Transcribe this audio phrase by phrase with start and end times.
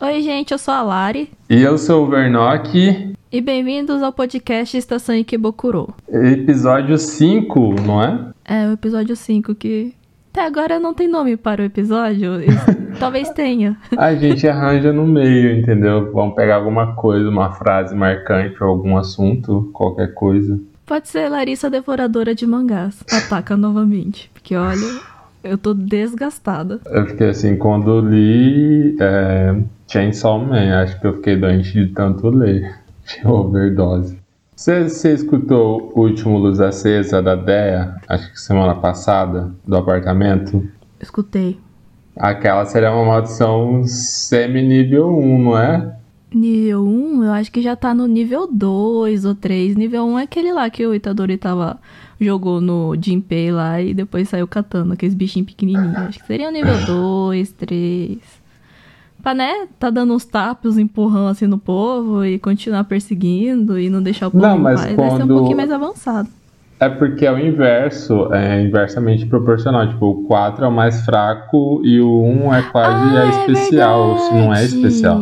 [0.00, 1.30] Oi, gente, eu sou a Lari.
[1.48, 3.14] E eu sou o Vernock.
[3.32, 5.94] E bem-vindos ao podcast Estação Ikebokuro.
[6.08, 8.30] Episódio 5, não é?
[8.44, 9.94] É, o episódio 5 que
[10.34, 12.32] até agora não tem nome para o episódio.
[12.98, 13.76] Talvez tenha.
[13.96, 16.12] A gente arranja no meio, entendeu?
[16.12, 20.60] Vamos pegar alguma coisa, uma frase marcante ou algum assunto, qualquer coisa.
[20.86, 23.02] Pode ser Larissa Devoradora de Mangás.
[23.10, 24.30] Ataca novamente.
[24.34, 25.00] Porque olha,
[25.42, 26.80] eu tô desgastada.
[26.86, 29.56] Eu fiquei assim, quando li é,
[29.88, 32.78] Chainsaw Man, acho que eu fiquei doente de tanto ler.
[33.04, 34.18] De overdose.
[34.56, 40.66] Você, você escutou o último Luz Acesa da Dea, acho que semana passada, do apartamento?
[40.98, 41.58] Escutei.
[42.16, 45.96] Aquela seria uma maldição semi-nível 1, não é?
[46.34, 49.76] Nível 1, eu acho que já tá no nível 2 ou 3.
[49.76, 51.78] Nível 1 é aquele lá que o Itadori tava,
[52.20, 55.96] jogou no Jinpei lá e depois saiu catando aqueles bichinhos pequenininhos.
[55.96, 58.44] Acho que seria o nível 2, 3
[59.24, 64.02] pra, né, tá dando uns tapas, empurrão assim no povo e continuar perseguindo e não
[64.02, 64.94] deixar o povo Não, mas paz.
[64.94, 65.08] quando...
[65.08, 66.28] Vai ser um pouquinho mais avançado.
[66.78, 69.88] É porque é o inverso, é inversamente proporcional.
[69.88, 74.14] Tipo, o 4 é o mais fraco e o 1 é quase ah, é especial,
[74.14, 75.20] é se não é especial.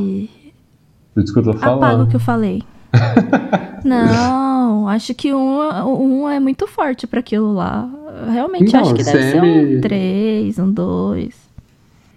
[1.14, 1.84] Por isso que eu tô falando.
[1.84, 2.62] Apaga o que eu falei.
[3.84, 7.88] não, acho que um, um é muito forte para aquilo lá.
[8.30, 11.42] Realmente não, acho que deve ser um 3, um 2.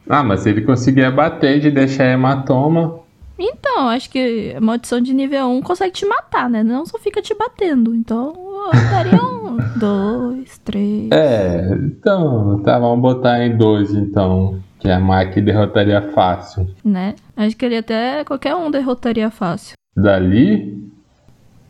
[0.09, 2.99] Ah, mas se ele conseguir bater de deixar hematoma.
[3.37, 6.63] Então, acho que a maldição de nível 1 consegue te matar, né?
[6.63, 7.93] Não só fica te batendo.
[7.93, 8.33] Então,
[8.73, 11.11] eu daria um 2, 3.
[11.11, 14.59] É, então, tá, vamos botar em 2 então.
[14.79, 16.67] Que a Maki derrotaria fácil.
[16.83, 17.15] Né?
[17.35, 19.75] Acho que ele até qualquer um derrotaria fácil.
[19.95, 20.89] Dali?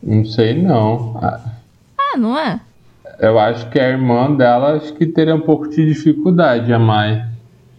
[0.02, 1.20] Não sei não.
[1.22, 2.60] Ah, não é?
[3.20, 7.26] Eu acho que a irmã dela acho que teria um pouco de dificuldade, a Mai.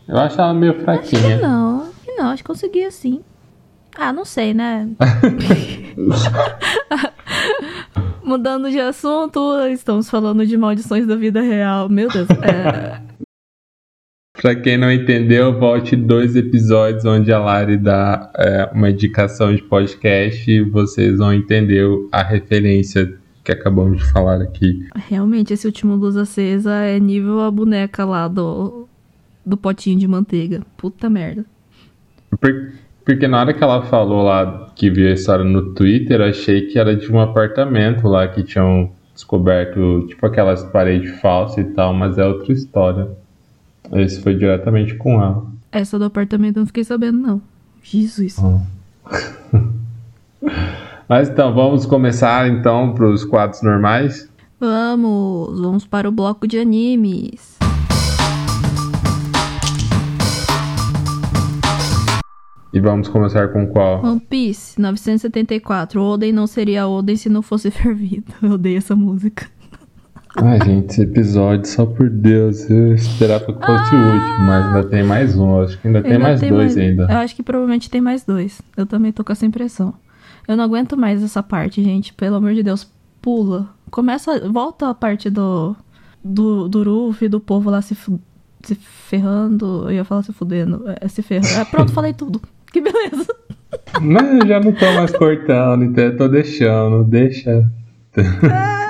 [0.09, 1.20] Eu acho ela meio fraquinha.
[1.20, 3.21] Acho que não, acho que não, acho que conseguia sim.
[3.97, 4.89] Ah, não sei, né?
[8.22, 11.89] Mudando de assunto, estamos falando de maldições da vida real.
[11.89, 12.28] Meu Deus.
[12.43, 13.00] É...
[14.41, 19.62] pra quem não entendeu, volte dois episódios onde a Lari dá é, uma indicação de
[19.62, 24.86] podcast e vocês vão entender a referência que acabamos de falar aqui.
[25.08, 28.88] Realmente, esse último Luz Acesa é nível a boneca lá do,
[29.44, 30.62] do potinho de manteiga.
[30.76, 31.44] Puta merda.
[32.41, 32.72] Por,
[33.04, 36.62] porque na hora que ela falou lá que viu a história no Twitter, eu achei
[36.62, 41.94] que era de um apartamento lá que tinham descoberto, tipo aquelas paredes falsas e tal,
[41.94, 43.08] mas é outra história.
[43.92, 45.47] Esse foi diretamente com ela.
[45.70, 47.42] Essa do apartamento eu não fiquei sabendo, não.
[47.82, 48.36] Jesus.
[48.38, 48.60] Oh.
[51.08, 54.28] mas então, vamos começar então para os quadros normais?
[54.58, 57.56] Vamos, vamos para o bloco de animes.
[62.72, 64.04] E vamos começar com qual?
[64.04, 66.03] One Piece, 974.
[66.03, 68.32] Oden não seria Oden se não fosse fervido.
[68.42, 69.47] Eu odeio essa música.
[70.36, 74.66] Ai, gente, esse episódio, só por Deus, eu esperava que fosse ah, o último, mas
[74.66, 75.60] ainda tem mais um.
[75.60, 77.02] Acho que ainda, ainda tem mais tem dois mais, ainda.
[77.10, 78.60] Eu acho que provavelmente tem mais dois.
[78.76, 79.94] Eu também tô com essa impressão.
[80.47, 82.12] Eu não aguento mais essa parte, gente.
[82.12, 83.69] Pelo amor de Deus, pula.
[83.91, 85.74] Começa, volta a parte do
[86.22, 87.97] do, do Ruff, do povo lá se,
[88.62, 89.84] se ferrando.
[89.84, 90.84] Eu ia falar se fudendo.
[91.00, 91.60] É, se ferrando.
[91.60, 92.41] É, pronto, falei tudo.
[92.72, 93.26] Que beleza.
[94.03, 97.70] Mas eu já não tô mais cortando, então eu tô deixando, deixa.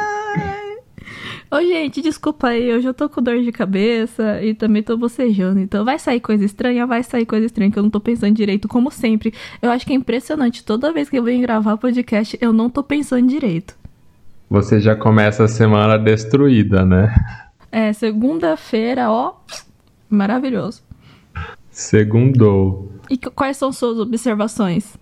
[1.51, 5.61] Ô, gente, desculpa aí, eu já tô com dor de cabeça e também tô bocejando.
[5.61, 8.67] Então vai sair coisa estranha, vai sair coisa estranha que eu não tô pensando direito,
[8.67, 9.33] como sempre.
[9.63, 12.83] Eu acho que é impressionante, toda vez que eu venho gravar podcast, eu não tô
[12.83, 13.77] pensando direito.
[14.51, 17.15] Você já começa a semana destruída, né?
[17.71, 19.35] É, segunda-feira, ó,
[20.09, 20.83] maravilhoso.
[21.71, 22.91] Segundou.
[23.09, 24.97] E quais são suas observações?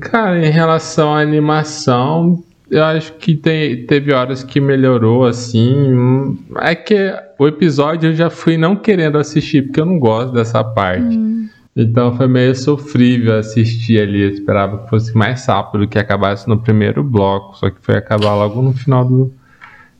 [0.00, 6.36] Cara, em relação à animação, eu acho que tem, teve horas que melhorou assim.
[6.60, 10.64] É que o episódio eu já fui não querendo assistir, porque eu não gosto dessa
[10.64, 11.16] parte.
[11.16, 11.48] Hum.
[11.76, 14.22] Então foi meio sofrível assistir ali.
[14.22, 17.56] Eu esperava que fosse mais rápido, que acabasse no primeiro bloco.
[17.56, 19.32] Só que foi acabar logo no final do,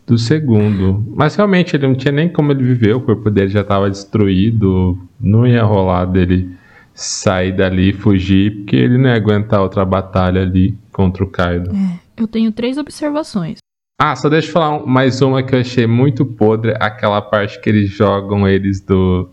[0.07, 1.05] do segundo.
[1.15, 4.99] Mas realmente ele não tinha nem como ele viver, o corpo dele já estava destruído,
[5.21, 6.51] não ia rolar dele
[6.95, 11.71] sair dali e fugir, porque ele não ia aguentar outra batalha ali contra o Kaido.
[11.71, 13.59] É, eu tenho três observações.
[14.01, 17.69] Ah, só deixa eu falar mais uma que eu achei muito podre, aquela parte que
[17.71, 19.31] eles jogam eles do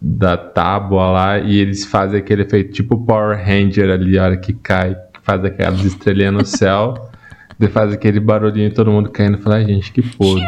[0.00, 4.52] da tábua lá e eles fazem aquele efeito tipo Power Ranger ali, a hora que
[4.52, 6.94] cai, que faz aquelas estrelinhas no céu.
[7.58, 10.44] Você faz aquele barulhinho e todo mundo caindo e fala, ai, gente, que podre.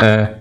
[0.00, 0.34] é,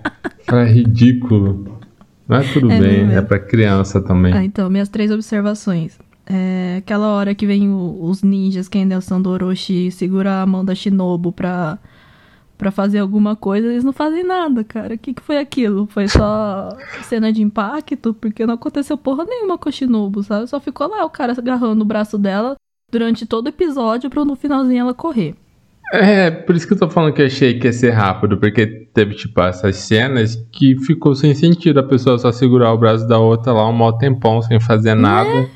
[0.51, 1.79] é ridículo.
[2.27, 3.11] Mas tudo É bem, mesmo.
[3.19, 4.33] é pra criança também.
[4.33, 5.99] Ah, então, minhas três observações.
[6.27, 10.45] É, aquela hora que vem o- os ninjas que ainda são do Orochi segura a
[10.45, 11.77] mão da Shinobu pra,
[12.57, 14.95] pra fazer alguma coisa, eles não fazem nada, cara.
[14.95, 15.85] O que, que foi aquilo?
[15.87, 16.69] Foi só
[17.03, 18.13] cena de impacto?
[18.13, 20.47] Porque não aconteceu porra nenhuma com a Shinobu, sabe?
[20.47, 22.55] Só ficou lá o cara agarrando o braço dela
[22.91, 25.35] durante todo o episódio pra no finalzinho ela correr.
[25.93, 28.65] É, por isso que eu tô falando que eu achei que ia ser rápido, porque
[28.65, 33.19] teve, tipo, essas cenas que ficou sem sentido a pessoa só segurar o braço da
[33.19, 35.47] outra lá um maior tempão sem fazer nada.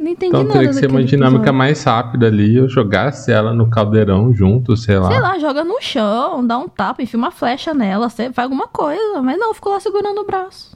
[0.00, 1.54] Não entendi Então nada teria que ser uma dinâmica episódio.
[1.58, 5.10] mais rápida ali, eu jogasse ela no caldeirão junto, sei lá.
[5.10, 9.20] Sei lá, joga no chão, dá um tapa, enfia uma flecha nela, faz alguma coisa.
[9.20, 10.74] Mas não, ficou lá segurando o braço.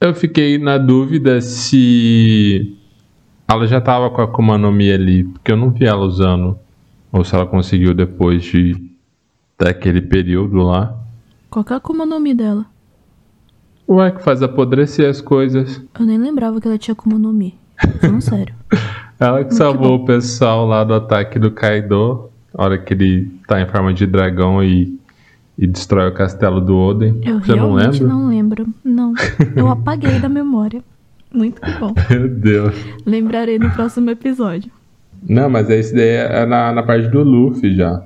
[0.00, 2.78] Eu fiquei na dúvida se
[3.48, 6.56] ela já tava com a Akuma no Mi ali, porque eu não vi ela usando.
[7.10, 8.76] Ou se ela conseguiu depois de
[9.58, 10.96] daquele período lá.
[11.50, 12.66] Qual que é a Akuma no Mi dela?
[13.88, 15.82] Ué, que faz apodrecer as coisas.
[15.98, 17.58] Eu nem lembrava que ela tinha Akuma no Mi.
[18.00, 18.54] Falando sério.
[19.18, 23.60] Ela que salvou o pessoal lá do ataque do Kaido, a hora que ele tá
[23.60, 24.98] em forma de dragão e,
[25.56, 27.20] e destrói o castelo do Oden.
[27.24, 28.06] Eu Você não lembra?
[28.06, 28.66] não lembro.
[28.84, 29.14] Não.
[29.56, 30.82] Eu apaguei da memória.
[31.32, 31.94] Muito bom.
[32.10, 32.74] Meu Deus.
[33.06, 34.70] Lembrarei no próximo episódio.
[35.26, 38.02] Não, mas esse daí é na, na parte do Luffy já.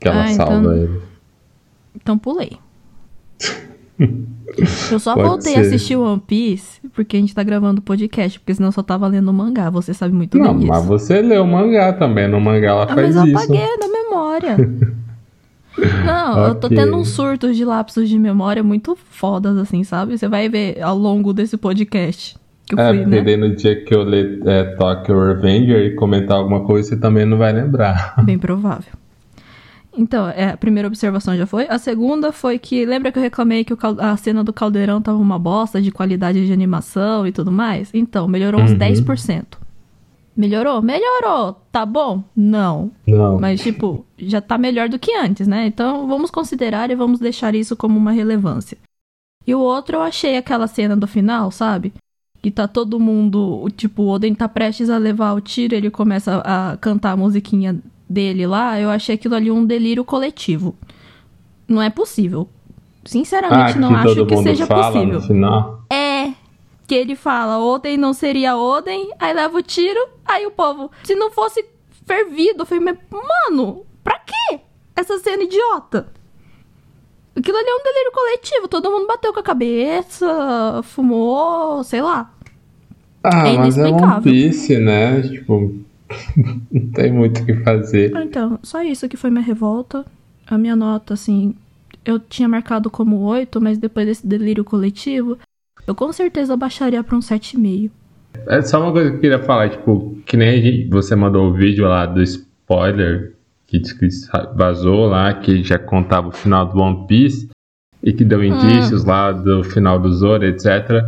[0.00, 1.00] Que ela Ah, então- salva ele.
[1.94, 2.58] Então pulei.
[4.90, 5.58] Eu só Pode voltei ser.
[5.58, 8.82] a assistir One Piece porque a gente tá gravando o podcast, porque senão eu só
[8.82, 9.68] tava lendo o mangá.
[9.70, 10.72] Você sabe muito Não, bem disso.
[10.72, 12.28] mas você leu o mangá também.
[12.28, 13.36] No mangá ela Ah, faz mas eu isso.
[13.38, 14.56] apaguei da memória.
[16.06, 20.16] Não, eu tô tendo uns surtos de lapsos de memória muito fodas, assim, sabe?
[20.16, 22.36] Você vai ver ao longo desse podcast.
[22.66, 23.36] Que eu É, fui, né?
[23.36, 27.36] no dia que eu ler é, Tokyo Revenger e comentar alguma coisa, você também não
[27.36, 28.14] vai lembrar.
[28.24, 28.92] Bem provável.
[29.96, 31.66] Então, é, a primeira observação já foi.
[31.68, 35.16] A segunda foi que, lembra que eu reclamei que cal- a cena do caldeirão tava
[35.18, 37.90] uma bosta de qualidade de animação e tudo mais?
[37.94, 38.78] Então, melhorou uns Uhum.
[38.78, 39.58] 10%.
[40.36, 40.82] Melhorou?
[40.82, 41.54] Melhorou!
[41.72, 42.22] Tá bom?
[42.36, 42.90] Não.
[43.06, 43.40] Não.
[43.40, 45.66] Mas, tipo, já tá melhor do que antes, né?
[45.66, 48.76] Então, vamos considerar e vamos deixar isso como uma relevância.
[49.46, 51.92] E o outro, eu achei aquela cena do final, sabe?
[52.42, 55.90] Que tá todo mundo, o tipo, o Oden tá prestes a levar o tiro, ele
[55.90, 58.78] começa a cantar a musiquinha dele lá.
[58.80, 60.74] Eu achei aquilo ali um delírio coletivo.
[61.68, 62.48] Não é possível.
[63.04, 65.20] Sinceramente, ah, não acho que seja fala possível.
[65.90, 66.32] É.
[66.86, 71.16] Que ele fala, Oden não seria Oden, aí leva o tiro, aí o povo, se
[71.16, 71.64] não fosse
[72.06, 74.60] fervido, eu falei, mano, pra quê?
[74.94, 76.06] Essa cena idiota.
[77.36, 82.32] Aquilo ali é um delírio coletivo, todo mundo bateu com a cabeça, fumou, sei lá.
[83.22, 84.22] Ah, É mas é One inexplicável.
[84.32, 85.22] Piece, né?
[85.22, 85.74] Tipo,
[86.70, 88.12] não tem muito o que fazer.
[88.16, 90.04] Ah, Então, só isso que foi minha revolta.
[90.46, 91.54] A minha nota, assim,
[92.04, 95.36] eu tinha marcado como 8, mas depois desse delírio coletivo,
[95.86, 97.90] eu com certeza baixaria pra um 7,5.
[98.46, 101.52] É só uma coisa que eu queria falar, tipo, que nem gente- você mandou o
[101.54, 103.34] vídeo lá do spoiler
[103.66, 103.80] que
[104.54, 107.48] vazou lá, que já contava o final do One Piece
[108.02, 111.02] e que deu indícios lá do final do Zoro, etc.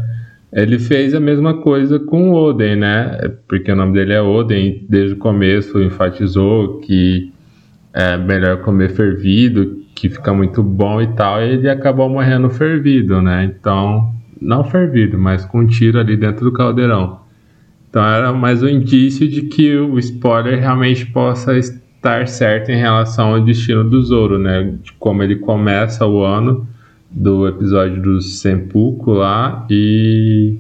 [0.53, 3.19] Ele fez a mesma coisa com Oden, né?
[3.47, 7.33] Porque o nome dele é Oden, desde o começo enfatizou que
[7.93, 13.21] é melhor comer fervido, que fica muito bom e tal, e ele acabou morrendo fervido,
[13.21, 13.45] né?
[13.45, 17.21] Então, não fervido, mas com um tiro ali dentro do caldeirão.
[17.91, 23.35] Então era mais um indício de que o spoiler realmente possa estar certo em relação
[23.35, 24.75] ao destino do Zoro, né?
[24.83, 26.67] De como ele começa o ano
[27.11, 30.59] do episódio do Senpuku lá e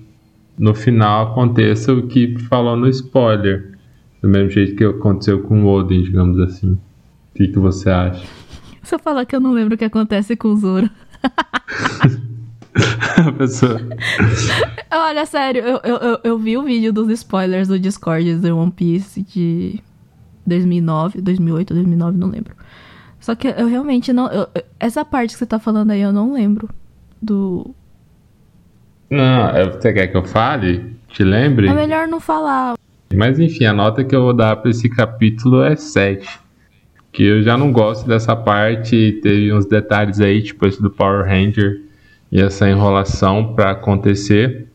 [0.59, 3.77] no final aconteça o que falou no spoiler.
[4.21, 6.73] Do mesmo jeito que aconteceu com o Oden, digamos assim.
[6.73, 6.79] O
[7.35, 8.27] que, que você acha?
[8.83, 10.91] Se eu falar que eu não lembro o que acontece com o Zoro.
[13.27, 13.81] A pessoa.
[14.91, 18.71] Olha, sério, eu, eu, eu, eu vi o vídeo dos spoilers do Discord do One
[18.71, 19.81] Piece de
[20.47, 22.55] 2009, 2008, 2009, não lembro.
[23.29, 24.27] Só que eu realmente não.
[24.33, 24.49] eu-
[24.81, 26.67] essa parte que você tá falando aí eu não lembro.
[27.21, 27.75] Do.
[29.11, 30.97] Não, é- você quer que eu fale?
[31.09, 31.69] Te lembre?
[31.69, 32.75] É melhor não falar.
[33.15, 36.27] Mas enfim, a nota que eu vou dar pra esse capítulo é 7.
[37.13, 39.21] Que eu já não gosto dessa parte.
[39.23, 41.83] Teve uns detalhes aí, tipo esse do Power Ranger
[42.33, 44.69] e essa enrolação pra acontecer.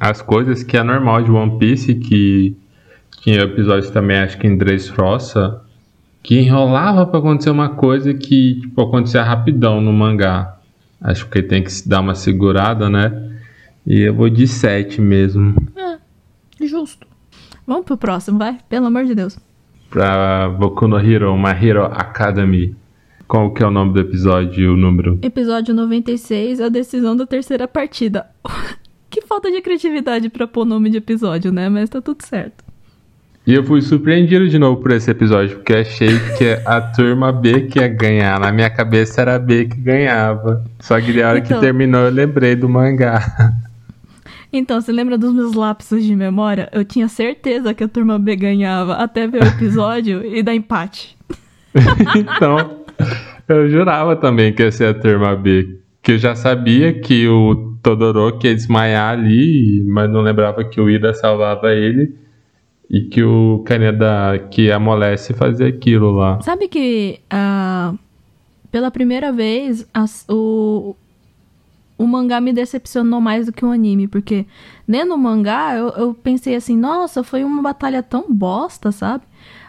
[0.00, 2.56] As coisas que é normal de One Piece, que
[3.20, 5.60] tinha episódios também, acho que em Dressrosa,
[6.24, 10.56] que enrolava pra acontecer uma coisa que tipo, acontecia rapidão no mangá.
[10.98, 13.30] Acho que tem que se dar uma segurada, né?
[13.86, 15.54] E eu vou de 7 mesmo.
[16.58, 17.06] Justo.
[17.66, 18.58] Vamos pro próximo, vai?
[18.70, 19.38] Pelo amor de Deus.
[19.90, 22.74] pra Boku no Hero, My Hero Academy.
[23.28, 25.18] Qual que é o nome do episódio e o número?
[25.20, 28.26] Episódio 96, a decisão da terceira partida.
[29.10, 31.68] que falta de criatividade pra pôr nome de episódio, né?
[31.68, 32.63] Mas tá tudo certo.
[33.46, 37.62] E eu fui surpreendido de novo por esse episódio, porque achei que a turma B
[37.62, 38.40] que ia ganhar.
[38.40, 40.64] Na minha cabeça era a B que ganhava.
[40.80, 41.58] Só que na hora Então.
[41.58, 43.20] que terminou eu lembrei do mangá.
[44.50, 46.68] Então, você lembra dos meus lapsos de memória?
[46.72, 51.16] Eu tinha certeza que a turma B ganhava até ver o episódio e dar empate.
[52.16, 52.84] então,
[53.48, 55.80] eu jurava também que ia ser a turma B.
[56.00, 60.88] Que eu já sabia que o Todoroki ia desmaiar ali, mas não lembrava que o
[60.88, 62.14] Ida salvava ele.
[62.90, 66.40] E que o Kaneda que amolece fazia aquilo lá.
[66.42, 67.94] Sabe que ah,
[68.70, 70.94] pela primeira vez as- o,
[71.96, 74.46] o mangá me decepcionou mais do que o anime, porque
[74.86, 79.24] lendo o mangá eu, eu pensei assim, nossa, foi uma batalha tão bosta, sabe?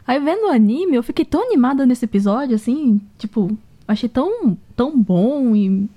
[0.06, 3.58] Aí vendo o anime eu fiquei tão animada nesse episódio, assim, tipo,
[3.88, 5.90] achei tão, tão bom e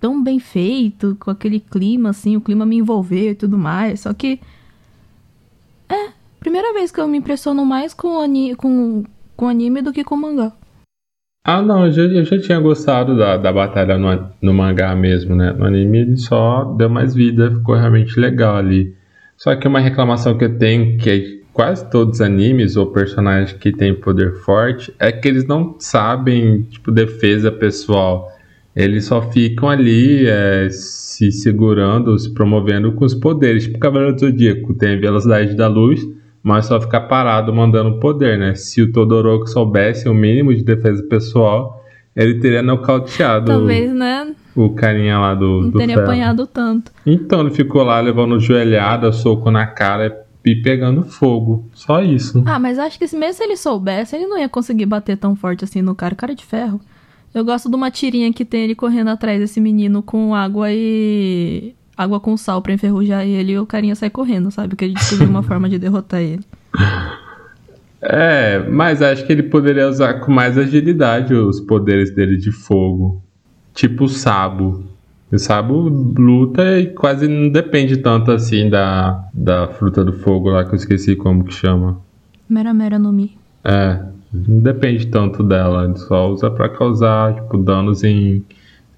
[0.00, 4.14] tão bem feito, com aquele clima, assim, o clima me envolveu e tudo mais, só
[4.14, 4.40] que.
[5.88, 9.04] É, primeira vez que eu me impressiono mais com, ani com,
[9.36, 10.52] com anime do que com mangá.
[11.44, 15.34] Ah, não, eu já, eu já tinha gostado da, da batalha no, no mangá mesmo,
[15.34, 15.52] né?
[15.52, 18.94] No anime ele só deu mais vida, ficou realmente legal ali.
[19.36, 23.52] Só que uma reclamação que eu tenho, que é quase todos os animes ou personagens
[23.52, 28.28] que têm poder forte, é que eles não sabem, tipo, defesa pessoal.
[28.76, 33.64] Eles só ficam ali é, se segurando, se promovendo com os poderes.
[33.64, 36.00] Tipo, o Cavaleiro do Zodíaco tem a velocidade da luz,
[36.42, 38.54] mas só ficar parado mandando poder, né?
[38.54, 41.84] Se o Todoroki soubesse o mínimo de defesa pessoal,
[42.16, 44.34] ele teria nocauteado Talvez, né?
[44.56, 46.06] o carinha lá do, Não do teria ferro.
[46.06, 46.90] apanhado tanto.
[47.06, 51.68] Então ele ficou lá levando joelhada, soco na cara e pegando fogo.
[51.74, 52.42] Só isso.
[52.46, 55.36] Ah, mas acho que se- mesmo se ele soubesse, ele não ia conseguir bater tão
[55.36, 56.14] forte assim no cara.
[56.14, 56.80] Cara de ferro.
[57.34, 61.74] Eu gosto de uma tirinha que tem ele correndo atrás desse menino com água e.
[61.98, 64.68] água com sal pra enferrujar ele e o carinha sai correndo, sabe?
[64.68, 66.44] Porque ele descobriu uma forma de derrotar ele.
[68.00, 73.20] É, mas acho que ele poderia usar com mais agilidade os poderes dele de fogo.
[73.74, 74.84] Tipo o Sabo.
[75.30, 80.64] O Sabo luta e quase não depende tanto assim da, da fruta do fogo lá
[80.64, 82.00] que eu esqueci como que chama.
[82.48, 83.36] Mera Mera no Mi.
[83.64, 84.00] É,
[84.32, 88.44] não depende tanto dela, ele só usa pra causar tipo, danos em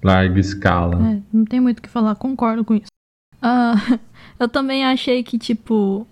[0.03, 0.95] larga escala.
[1.07, 2.91] É, não tem muito o que falar, concordo com isso.
[3.41, 3.75] Ah,
[4.39, 6.05] eu também achei que, tipo,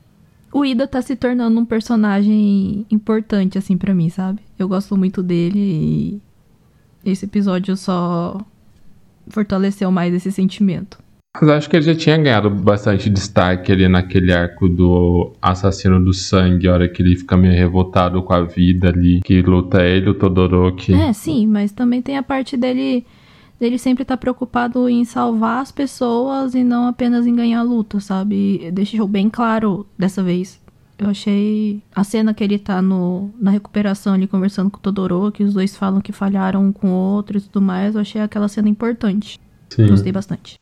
[0.51, 4.41] o Ida tá se tornando um personagem importante, assim, pra mim, sabe?
[4.57, 6.21] Eu gosto muito dele e
[7.05, 8.39] esse episódio só
[9.29, 10.97] fortaleceu mais esse sentimento.
[11.39, 16.11] Mas acho que ele já tinha ganhado bastante destaque ali naquele arco do assassino do
[16.11, 20.09] sangue, a hora que ele fica meio revoltado com a vida ali, que luta ele,
[20.09, 20.91] o Todoroki.
[20.91, 23.05] É, sim, mas também tem a parte dele
[23.59, 28.71] dele sempre estar preocupado em salvar as pessoas e não apenas em ganhar luta, sabe?
[28.71, 30.59] Deixou bem claro dessa vez.
[30.97, 35.43] Eu achei a cena que ele tá no, na recuperação ali conversando com o Todoroki,
[35.43, 38.49] os dois falam que falharam um com o outro e tudo mais, eu achei aquela
[38.49, 39.39] cena importante.
[39.69, 39.87] Sim.
[39.87, 40.59] Gostei bastante.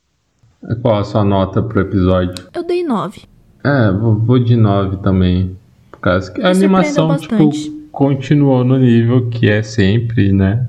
[0.82, 2.46] Qual a sua nota pro episódio?
[2.54, 3.22] Eu dei 9.
[3.64, 5.58] É, vou, de 9 também.
[5.92, 7.50] Por causa que a Me animação, tipo,
[7.92, 10.68] continuou no nível que é sempre, né?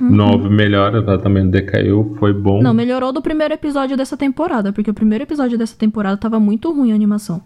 [0.00, 0.10] Uhum.
[0.10, 2.62] 9 melhora, ela também não decaiu, foi bom.
[2.62, 6.72] Não, melhorou do primeiro episódio dessa temporada, porque o primeiro episódio dessa temporada tava muito
[6.72, 7.42] ruim a animação.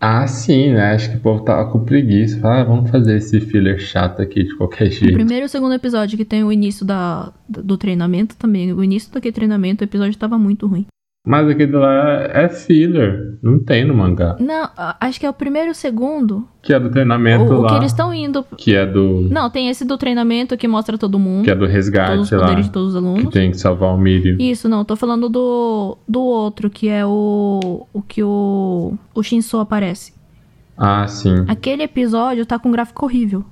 [0.00, 0.94] Ah, sim, né?
[0.94, 2.38] Acho que o povo tava com preguiça.
[2.48, 5.12] Ah, vamos fazer esse filler chato aqui de qualquer O jeito.
[5.12, 8.72] primeiro e o segundo episódio, que tem o início da, do treinamento também.
[8.72, 10.86] O início daquele treinamento, o episódio tava muito ruim.
[11.28, 14.34] Mas aquele lá é filler, não tem no mangá.
[14.40, 16.48] Não, acho que é o primeiro e o segundo.
[16.62, 17.68] Que é do treinamento O, o lá.
[17.68, 18.42] que eles estão indo.
[18.56, 19.28] Que é do.
[19.30, 21.44] Não, tem esse do treinamento que mostra todo mundo.
[21.44, 22.40] Que é do todos os resgate lá.
[22.40, 23.32] poderes de todos os Que alunos.
[23.34, 24.40] tem que salvar o Mirio.
[24.40, 27.86] Isso, não, tô falando do, do outro, que é o.
[27.92, 28.94] O que o.
[29.14, 30.14] O Shinso aparece.
[30.78, 31.44] Ah, sim.
[31.46, 33.44] Aquele episódio tá com um gráfico horrível.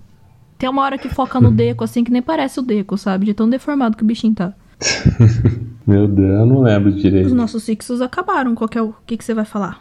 [0.57, 3.27] Tem uma hora que foca no Deco, assim, que nem parece o Deco, sabe?
[3.27, 4.55] De tão deformado que o bichinho tá.
[5.87, 7.35] Meu Deus, eu não lembro Os direito.
[7.35, 8.55] nossos fixos acabaram.
[8.55, 8.87] Qual que é o.
[8.89, 9.81] O que, que você vai falar?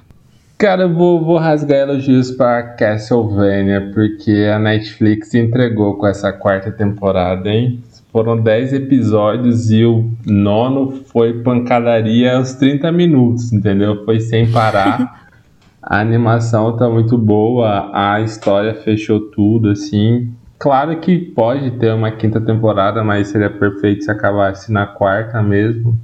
[0.58, 6.72] Cara, eu vou, vou rasgar elogios pra Castlevania, porque a Netflix entregou com essa quarta
[6.72, 7.84] temporada, hein?
[8.10, 14.06] Foram 10 episódios e o nono foi pancadaria aos 30 minutos, entendeu?
[14.06, 15.28] Foi sem parar.
[15.84, 20.32] a animação tá muito boa, a história fechou tudo, assim.
[20.58, 25.98] Claro que pode ter uma quinta temporada, mas seria perfeito se acabasse na quarta mesmo.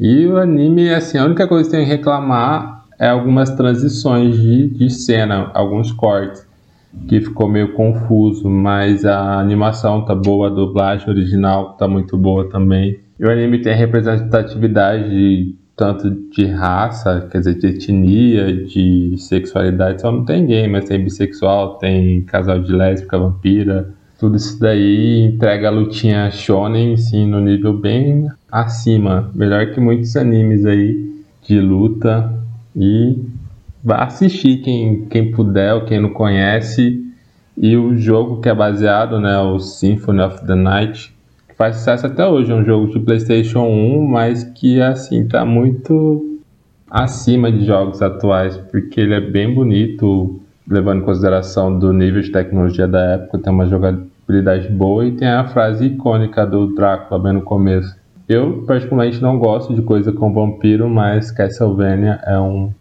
[0.00, 4.68] E o anime, assim, a única coisa que tem que reclamar é algumas transições de,
[4.68, 6.46] de cena, alguns cortes.
[7.06, 12.48] que ficou meio confuso, mas a animação tá boa, a dublagem original tá muito boa
[12.48, 12.98] também.
[13.20, 20.00] E o anime tem representatividade de, tanto de raça, quer dizer, de etnia, de sexualidade,
[20.00, 25.22] só não tem gay, mas tem bissexual, tem casal de lésbica, vampira, tudo isso daí
[25.22, 31.60] entrega a lutinha shonen, sim, no nível bem acima, melhor que muitos animes aí de
[31.60, 32.34] luta.
[32.74, 33.16] E
[33.82, 37.00] vá assistir quem, quem puder ou quem não conhece.
[37.56, 41.14] E o jogo que é baseado, né, o Symphony of the Night,
[41.48, 45.44] que faz sucesso até hoje, é um jogo de PlayStation 1, mas que assim tá
[45.44, 46.40] muito
[46.90, 52.32] acima de jogos atuais, porque ele é bem bonito, levando em consideração do nível de
[52.32, 53.66] tecnologia da época, tem uma
[54.28, 57.96] jogabilidade boa e tem a frase icônica do Drácula bem no começo.
[58.28, 62.72] Eu particularmente não gosto de coisa com vampiro, mas Castlevania é um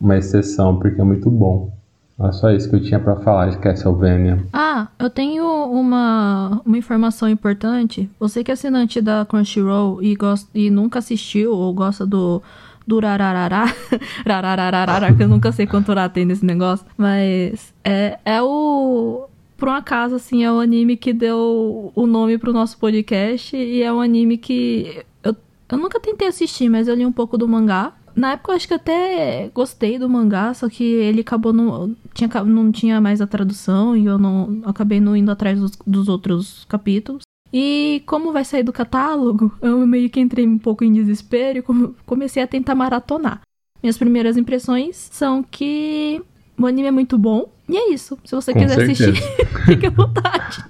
[0.00, 1.72] uma exceção, porque é muito bom.
[2.20, 4.44] É só isso que eu tinha para falar de Castlevania.
[4.52, 8.10] Ah, eu tenho uma, uma informação importante.
[8.18, 10.16] Você que é assinante da Crunchyroll e,
[10.54, 12.42] e nunca assistiu ou gosta do,
[12.86, 13.66] do rararará,
[14.26, 19.28] rarararará, que eu nunca sei quanto rá tem nesse negócio, mas é, é o...
[19.62, 23.80] Por um acaso, assim, é o anime que deu o nome pro nosso podcast e
[23.80, 25.36] é um anime que eu,
[25.68, 28.66] eu nunca tentei assistir, mas eu li um pouco do mangá na época eu acho
[28.66, 33.26] que até gostei do mangá, só que ele acabou não tinha, não tinha mais a
[33.26, 37.22] tradução e eu não acabei não indo atrás dos, dos outros capítulos.
[37.52, 41.94] E como vai sair do catálogo, eu meio que entrei um pouco em desespero e
[42.04, 43.42] comecei a tentar maratonar.
[43.80, 46.20] Minhas primeiras impressões são que
[46.58, 47.50] o anime é muito bom.
[47.68, 48.18] E é isso.
[48.24, 49.10] Se você Com quiser certeza.
[49.10, 50.64] assistir, fique à vontade.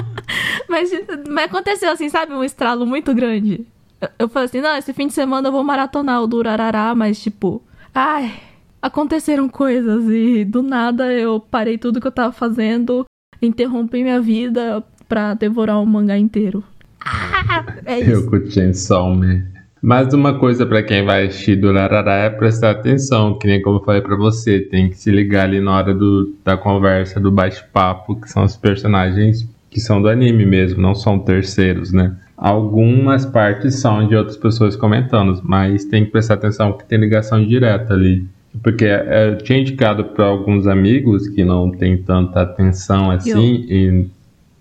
[0.68, 0.90] mas,
[1.28, 2.32] mas aconteceu assim, sabe?
[2.32, 3.66] Um estralo muito grande.
[4.00, 7.20] Eu, eu falei assim, não, esse fim de semana eu vou maratonar o Durarará, mas
[7.20, 7.62] tipo,
[7.94, 8.34] ai,
[8.80, 13.04] aconteceram coisas e do nada eu parei tudo que eu tava fazendo,
[13.42, 16.62] interrompi minha vida pra devorar um mangá inteiro.
[17.04, 18.10] Ah, é isso.
[18.10, 19.44] Eu o Chainsaw Man.
[19.80, 23.78] Mas uma coisa para quem vai assistir do Larará é prestar atenção, que nem como
[23.78, 27.30] eu falei para você, tem que se ligar ali na hora do, da conversa, do
[27.30, 32.16] bate-papo, que são os personagens que são do anime mesmo, não são terceiros, né?
[32.36, 37.44] Algumas partes são de outras pessoas comentando, mas tem que prestar atenção que tem ligação
[37.44, 38.24] direta ali.
[38.62, 44.06] Porque eu tinha indicado para alguns amigos que não tem tanta atenção assim e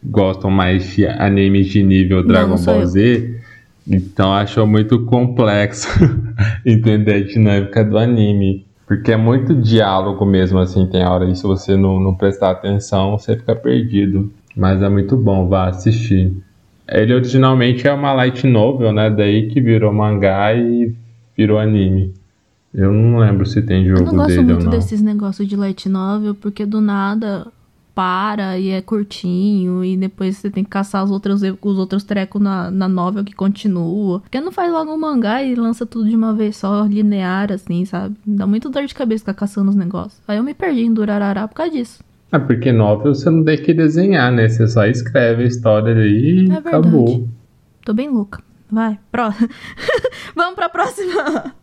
[0.04, 3.37] gostam mais de animes de nível Dragon não Ball eu.
[3.90, 5.88] Então achou muito complexo
[6.66, 8.66] entender a dinâmica do anime.
[8.86, 13.18] Porque é muito diálogo mesmo, assim, tem hora e se você não, não prestar atenção,
[13.18, 14.32] você fica perdido.
[14.56, 16.34] Mas é muito bom, vá assistir.
[16.88, 19.10] Ele originalmente é uma light novel, né?
[19.10, 20.94] Daí que virou mangá e
[21.38, 22.14] virou anime.
[22.74, 24.72] Eu não lembro se tem Eu jogo não gosto dele ou muito não.
[24.72, 27.48] desses negócios de light novel, porque do nada
[27.98, 32.40] para e é curtinho, e depois você tem que caçar os outros, os outros trecos
[32.40, 34.20] na, na novel que continua.
[34.20, 37.86] Porque não faz logo um mangá e lança tudo de uma vez só, linear, assim,
[37.86, 38.16] sabe?
[38.24, 40.22] Dá muito dor de cabeça ficar caçando os negócios.
[40.28, 42.04] Aí eu me perdi em Durarará por causa disso.
[42.32, 44.48] É porque novel você não tem que desenhar, né?
[44.48, 47.28] Você só escreve a história ali e É acabou.
[47.84, 48.44] Tô bem louca.
[48.72, 49.34] Vai, pró.
[50.36, 51.56] Vamos pra próxima.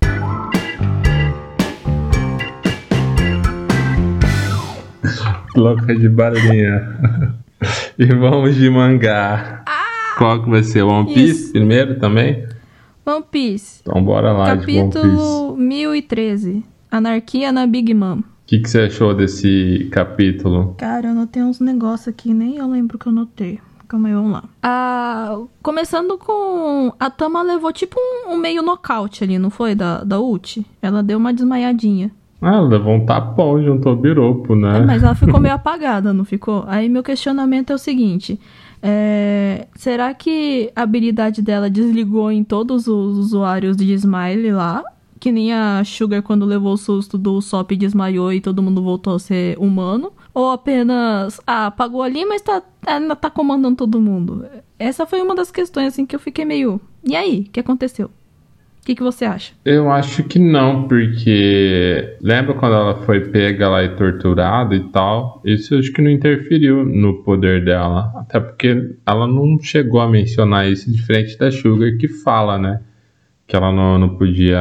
[5.54, 7.34] Louca de balinha.
[7.98, 9.64] e vamos de mangá.
[10.18, 10.82] Qual que vai ser?
[10.82, 11.52] One Piece Isso.
[11.52, 12.46] primeiro também?
[13.06, 13.80] One Piece.
[13.82, 15.00] Então bora lá de One Piece.
[15.00, 16.64] Capítulo 1013.
[16.90, 18.18] Anarquia na Big Mom.
[18.18, 20.74] O que, que você achou desse capítulo?
[20.78, 23.58] Cara, eu anotei uns negócios aqui, nem eu lembro que eu anotei.
[23.88, 24.44] Calma aí, vamos lá.
[24.62, 26.92] Ah, começando com.
[26.98, 29.74] A Tama levou tipo um, um meio nocaute ali, não foi?
[29.74, 30.64] Da, da ult.
[30.80, 32.10] Ela deu uma desmaiadinha.
[32.44, 34.78] Ah, levou um tapão junto ao biropo, né?
[34.78, 36.64] É, mas ela ficou meio apagada, não ficou?
[36.66, 38.38] Aí meu questionamento é o seguinte:
[38.82, 44.82] é, será que a habilidade dela desligou em todos os usuários de Smile lá?
[45.18, 49.14] Que nem a Sugar quando levou o susto do Sop desmaiou e todo mundo voltou
[49.14, 50.12] a ser humano?
[50.34, 54.44] Ou apenas, ah, apagou ali, mas tá, ainda tá comandando todo mundo?
[54.78, 56.78] Essa foi uma das questões assim que eu fiquei meio.
[57.02, 57.46] E aí?
[57.48, 58.10] O que aconteceu?
[58.84, 59.54] O que, que você acha?
[59.64, 65.40] Eu acho que não, porque lembra quando ela foi pega lá e torturada e tal?
[65.42, 68.12] Isso eu acho que não interferiu no poder dela.
[68.14, 72.82] Até porque ela não chegou a mencionar isso diferente da Sugar que fala, né?
[73.46, 74.60] Que ela não, não podia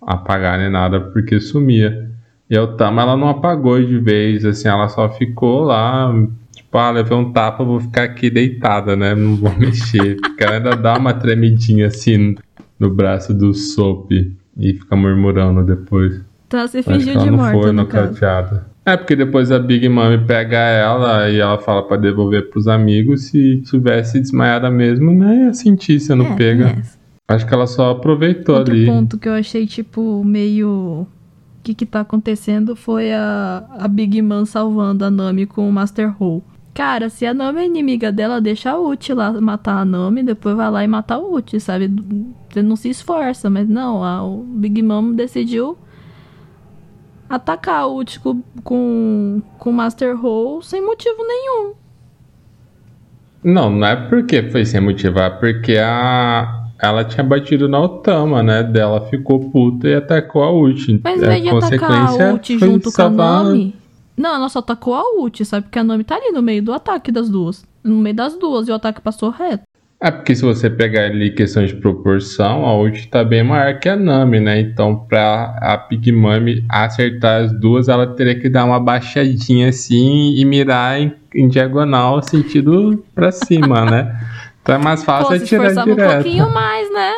[0.00, 2.10] apagar nem nada porque sumia.
[2.48, 6.10] E a Tama ela não apagou de vez, assim, ela só ficou lá,
[6.50, 9.14] tipo, ah, levei um tapa, vou ficar aqui deitada, né?
[9.14, 10.16] Não vou mexer.
[10.16, 12.36] Porque ela ainda dá uma tremidinha assim
[12.80, 16.20] no braço do Soap e fica murmurando depois.
[16.46, 18.66] Então se que fingiu ela de não morta, foi no nocauteada.
[18.84, 23.26] É, porque depois a Big Mom pega ela e ela fala pra devolver pros amigos.
[23.26, 26.76] Se tivesse desmaiada mesmo, nem ia sentir sendo É, pega.
[26.80, 26.98] essa.
[27.28, 28.86] Acho que ela só aproveitou Outro ali.
[28.86, 30.68] ponto que eu achei, tipo, meio.
[30.68, 31.06] O
[31.62, 36.12] que que tá acontecendo foi a, a Big Man salvando a Nami com o Master
[36.20, 36.42] Hole.
[36.74, 40.56] Cara, se a Nami é inimiga dela, deixa a Uchi lá matar a Nami, depois
[40.56, 41.88] vai lá e matar o Uchi, sabe?
[42.50, 45.78] Você não se esforça, mas não, a, o Big Mom decidiu
[47.28, 48.18] atacar a Uchi
[48.64, 51.74] com, o Master Hole sem motivo nenhum.
[53.44, 56.56] Não, não é porque foi sem motivar, porque a.
[56.82, 58.62] Ela tinha batido na Otama, né?
[58.62, 60.98] Dela ficou puta e atacou a Uchi.
[61.04, 63.74] Mas a em vez de atacar a Uchi junto com a Nami.
[64.16, 65.64] Não, ela só atacou a Uchi, sabe?
[65.64, 67.64] Porque a Nami tá ali no meio do ataque das duas.
[67.84, 69.62] No meio das duas e o ataque passou reto.
[70.02, 73.86] É porque se você pegar ali questão de proporção, a Uchi tá bem maior que
[73.86, 74.58] a Nami, né?
[74.58, 80.34] Então, pra a Big Mami acertar as duas, ela teria que dar uma baixadinha assim
[80.36, 84.18] e mirar em, em diagonal, sentido pra cima, né?
[84.62, 86.22] Então é mais fácil Pô, atirar um direto.
[86.22, 87.12] pouquinho mais, né?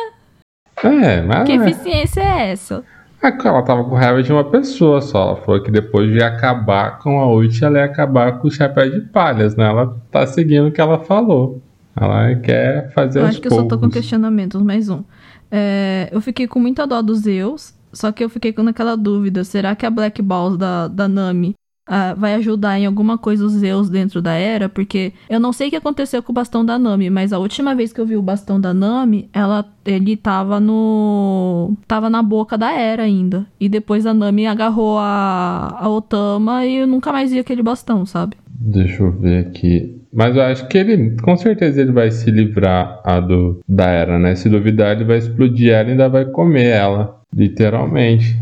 [0.81, 1.55] É, mas Que é.
[1.55, 2.83] eficiência é essa?
[3.21, 5.29] É ela tava com raiva de uma pessoa só.
[5.29, 8.89] Ela falou que depois de acabar com a Uchi, ela ia acabar com o chapéu
[8.89, 9.65] de palhas, né?
[9.65, 11.61] Ela tá seguindo o que ela falou.
[11.95, 13.93] Ela quer fazer Eu acho que eu só tô com poucos.
[13.93, 15.03] questionamentos, mais um.
[15.51, 19.43] É, eu fiquei com muita dó dos Zeus, só que eu fiquei com aquela dúvida:
[19.43, 21.53] será que a Black Balls da, da Nami
[21.85, 24.67] ah, vai ajudar em alguma coisa os Zeus dentro da era?
[24.67, 27.75] Porque eu não sei o que aconteceu com o bastão da Nami, mas a última
[27.75, 31.73] vez que eu vi o bastão da Nami, ela, ele tava no.
[31.87, 33.45] tava na boca da era ainda.
[33.59, 38.05] E depois a Nami agarrou a, a Otama e eu nunca mais vi aquele bastão,
[38.05, 38.35] sabe?
[38.65, 40.01] Deixa eu ver aqui.
[40.13, 44.17] Mas eu acho que ele, com certeza, ele vai se livrar a do, da era,
[44.17, 44.35] né?
[44.35, 47.19] Se duvidar, ele vai explodir ela e ainda vai comer ela.
[47.35, 48.39] Literalmente.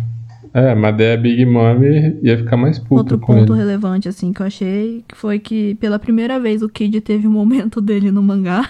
[0.53, 1.81] É, mas daí a Big Mom
[2.21, 3.61] ia ficar mais puta Outro ponto ele.
[3.61, 7.79] relevante, assim, que eu achei foi que pela primeira vez o Kid teve um momento
[7.81, 8.69] dele no mangá.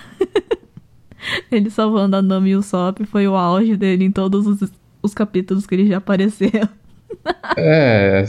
[1.52, 5.14] ele salvando a Nami e o Sop foi o auge dele em todos os, os
[5.14, 6.50] capítulos que ele já apareceu.
[7.58, 8.24] É,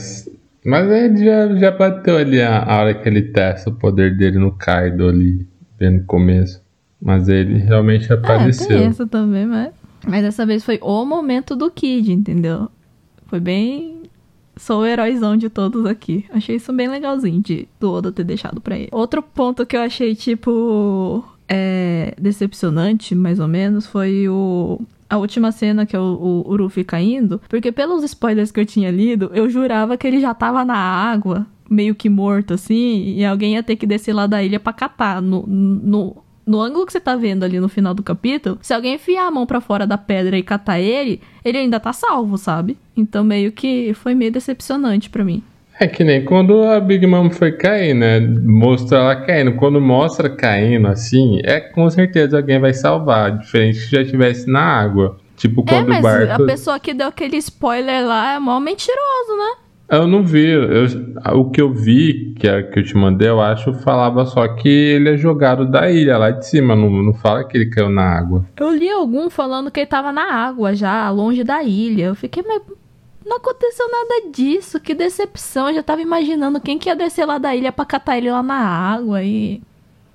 [0.64, 4.38] mas ele já, já bateu ali a, a hora que ele testa o poder dele
[4.38, 5.46] no Kaido ali,
[5.78, 6.62] bem no começo.
[7.00, 8.78] Mas ele realmente É, apareceu.
[8.78, 9.72] essa também, mas.
[10.06, 12.68] Mas dessa vez foi o momento do Kid, entendeu?
[13.26, 14.02] Foi bem.
[14.56, 16.24] Sou o heróizão de todos aqui.
[16.32, 18.88] Achei isso bem legalzinho de do Oda ter deixado pra ele.
[18.92, 21.24] Outro ponto que eu achei, tipo.
[21.48, 24.80] É, decepcionante, mais ou menos, foi o.
[25.12, 27.38] A última cena que é o, o, Ruffy caindo.
[27.46, 31.46] Porque pelos spoilers que eu tinha lido, eu jurava que ele já tava na água,
[31.68, 35.20] meio que morto, assim, e alguém ia ter que descer lá da ilha pra catar.
[35.20, 38.94] No, no, no ângulo que você tá vendo ali no final do capítulo, se alguém
[38.94, 42.78] enfiar a mão pra fora da pedra e catar ele, ele ainda tá salvo, sabe?
[42.96, 45.42] Então meio que foi meio decepcionante pra mim.
[45.80, 48.20] É que nem quando a Big Mom foi cair, né?
[48.20, 49.54] Mostra ela caindo.
[49.54, 53.36] Quando mostra caindo assim, é com certeza alguém vai salvar.
[53.38, 55.16] Diferente se já estivesse na água.
[55.36, 56.42] Tipo É, quando mas o barco.
[56.42, 59.54] a pessoa que deu aquele spoiler lá é mó mentiroso, né?
[59.90, 60.46] Eu não vi.
[60.48, 60.86] eu-
[61.38, 64.68] o que eu vi, que, é, que eu te mandei, eu acho, falava só que
[64.68, 66.76] ele é jogado da ilha lá de cima.
[66.76, 68.46] Não, não fala que ele caiu na água.
[68.58, 72.04] Eu li algum falando que ele tava na água já, longe da ilha.
[72.04, 72.62] Eu fiquei, mas
[73.24, 74.80] não aconteceu nada disso.
[74.80, 75.68] Que decepção.
[75.68, 78.42] Eu já tava imaginando quem que ia descer lá da ilha pra catar ele lá
[78.42, 79.60] na água e.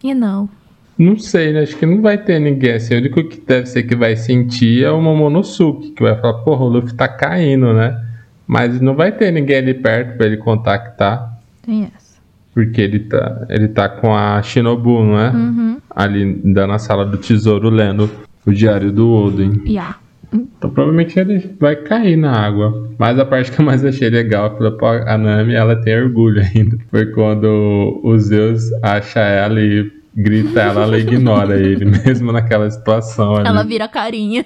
[0.04, 0.50] E não.
[0.98, 1.62] Não sei, né?
[1.62, 2.96] Acho que não vai ter ninguém assim.
[2.96, 6.66] O único que deve ser que vai sentir é o Momonosuke, que vai falar, porra,
[6.66, 8.04] o Luffy tá caindo, né?
[8.48, 11.40] Mas não vai ter ninguém ali perto pra ele contactar.
[11.62, 12.18] Tem essa.
[12.54, 15.30] Porque ele tá, ele tá com a Shinobu, não é?
[15.30, 15.78] Uhum.
[15.90, 18.10] Ali na sala do tesouro lendo
[18.46, 19.62] o diário do Oden.
[19.68, 19.98] Yeah.
[20.34, 22.90] Então provavelmente ele vai cair na água.
[22.98, 26.42] Mas a parte que eu mais achei legal foi pô, a Nami, ela tem orgulho
[26.42, 26.78] ainda.
[26.90, 33.36] Foi quando o Zeus acha ela e grita ela, ela ignora ele, mesmo naquela situação
[33.36, 33.48] ali.
[33.48, 34.46] Ela vira a carinha.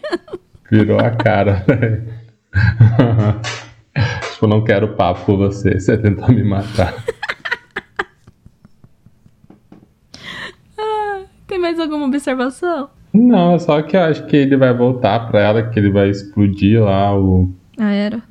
[0.69, 1.65] Virou a cara.
[4.31, 6.93] tipo, não quero papo com você, você tentou me matar.
[11.47, 12.89] Tem mais alguma observação?
[13.13, 16.81] Não, só que eu acho que ele vai voltar pra ela, que ele vai explodir
[16.81, 18.21] lá o, Ah, era.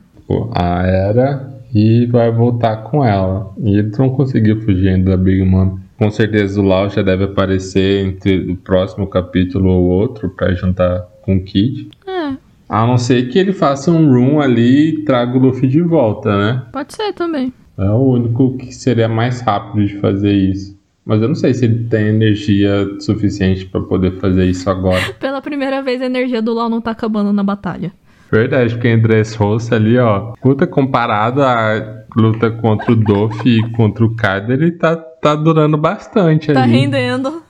[0.54, 3.52] a era e vai voltar com ela.
[3.62, 5.78] E eles não conseguiu fugir ainda da Big Mom.
[5.98, 11.06] Com certeza o Lau já deve aparecer entre o próximo capítulo ou outro pra juntar
[11.22, 11.90] com o Kid.
[12.06, 12.36] É,
[12.68, 16.36] A não ser que ele faça um room ali e traga o Luffy de volta,
[16.38, 16.62] né?
[16.72, 17.52] pode ser também.
[17.76, 20.78] É o único que seria mais rápido de fazer isso.
[21.04, 25.00] Mas eu não sei se ele tem energia suficiente pra poder fazer isso agora.
[25.18, 27.92] Pela primeira vez a energia do LoL não tá acabando na batalha.
[28.30, 34.04] Verdade, porque em Dressrosa ali, ó, luta comparado à luta contra o Doff e contra
[34.04, 36.72] o Kaido, ele tá, tá durando bastante Tá ali.
[36.72, 37.42] rendendo.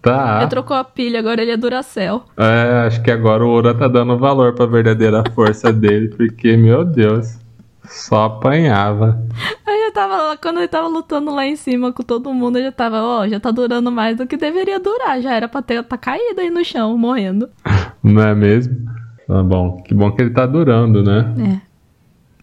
[0.00, 0.38] Tá.
[0.40, 2.22] Ele trocou a pilha, agora ele é Duracell.
[2.36, 6.82] É, acho que agora o Oura tá dando valor pra verdadeira força dele, porque, meu
[6.84, 7.38] Deus,
[7.84, 9.22] só apanhava.
[9.92, 13.02] Tava lá, quando ele tava lutando lá em cima com todo mundo, eu já tava,
[13.02, 15.20] ó, já tá durando mais do que deveria durar.
[15.20, 17.48] Já era pra ter tá caído aí no chão, morrendo.
[18.02, 18.74] Não é mesmo?
[19.26, 19.82] Tá bom.
[19.82, 21.34] Que bom que ele tá durando, né?
[21.38, 21.72] É.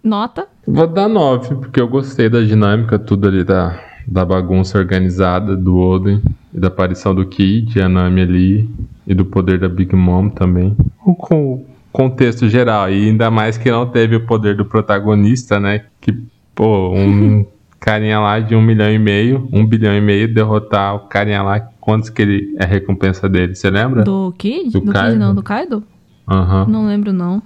[0.03, 0.47] Nota?
[0.65, 5.77] Vou dar 9, porque eu gostei da dinâmica, tudo ali da, da bagunça organizada do
[5.77, 6.21] Oden,
[6.53, 8.69] e da aparição do Kid, a Nami ali,
[9.05, 10.75] e do poder da Big Mom também.
[11.05, 15.85] O com contexto geral, e ainda mais que não teve o poder do protagonista, né?
[15.99, 16.17] Que,
[16.59, 17.45] pô, um
[17.79, 21.61] carinha lá de um milhão e meio, um bilhão e meio, derrotar o carinha lá,
[21.79, 24.03] quantos que ele é a recompensa dele, você lembra?
[24.03, 24.71] Do Kid?
[24.71, 25.81] Do Do, Kid não, do Kaido?
[26.29, 26.65] Aham.
[26.67, 27.41] Não lembro não.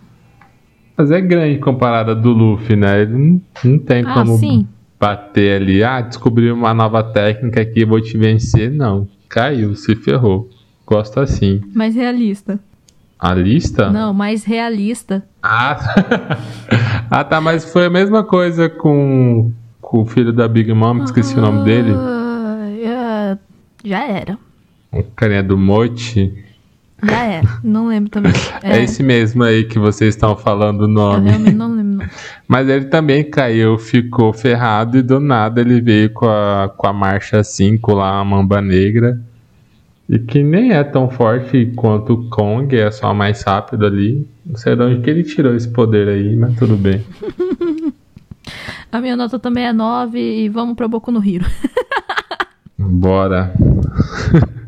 [0.97, 3.03] Mas é grande comparada do Luffy, né?
[3.03, 4.67] Ele não, não tem Ah, como sim.
[4.99, 5.83] bater ali.
[5.83, 8.71] Ah, descobri uma nova técnica aqui, vou te vencer.
[8.71, 9.07] Não.
[9.29, 10.49] Caiu, se ferrou.
[10.87, 11.61] Gosto assim.
[11.73, 12.59] Mais realista.
[13.23, 13.89] A lista?
[13.89, 15.23] Não, mais realista.
[15.41, 15.77] Ah,
[17.09, 21.37] ah, tá, mas foi a mesma coisa com, com o filho da Big Mom, esqueci
[21.37, 21.93] o nome dele.
[21.95, 23.37] Ah, é,
[23.87, 24.37] já era.
[24.91, 26.43] O carinha do Mochi.
[27.01, 27.47] Já era.
[27.63, 28.33] Não lembro também.
[28.61, 28.83] É.
[28.83, 31.29] esse mesmo aí que vocês estão falando o Eu nome.
[31.29, 31.97] realmente não lembro.
[31.99, 32.05] não.
[32.45, 36.91] Mas ele também caiu, ficou ferrado e do nada ele veio com a, com a
[36.93, 39.17] marcha 5 lá, a mamba negra.
[40.09, 44.27] E que nem é tão forte quanto o Kong, é só mais rápido ali.
[44.45, 47.03] Não sei de onde que ele tirou esse poder aí, mas tudo bem.
[48.91, 51.45] A minha nota também é 9 e vamos pra Boku no Hiro.
[52.77, 53.53] Bora.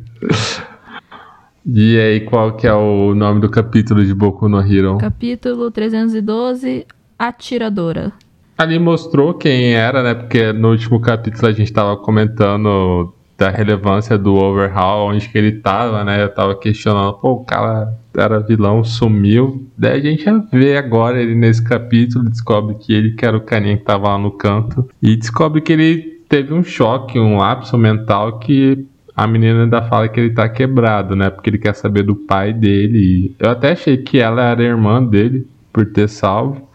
[1.66, 4.98] e aí, qual que é o nome do capítulo de Boku no Hero?
[4.98, 6.88] Capítulo 312,
[7.20, 8.14] Atiradora.
[8.58, 10.16] Ali mostrou quem era, né?
[10.16, 15.54] Porque no último capítulo a gente tava comentando da relevância do Overhaul, onde que ele
[15.54, 16.24] tava, né?
[16.24, 19.68] Eu tava questionando, pô, o cara era vilão, sumiu.
[19.78, 23.42] Daí a gente já vê agora ele nesse capítulo, descobre que ele que era o
[23.42, 24.88] carinha que tava lá no canto.
[25.02, 30.10] E descobre que ele teve um choque, um lapso mental que a menina ainda fala
[30.10, 31.30] que ele tá quebrado, né?
[31.30, 33.36] Porque ele quer saber do pai dele.
[33.40, 36.68] Eu até achei que ela era irmã dele, por ter salvo.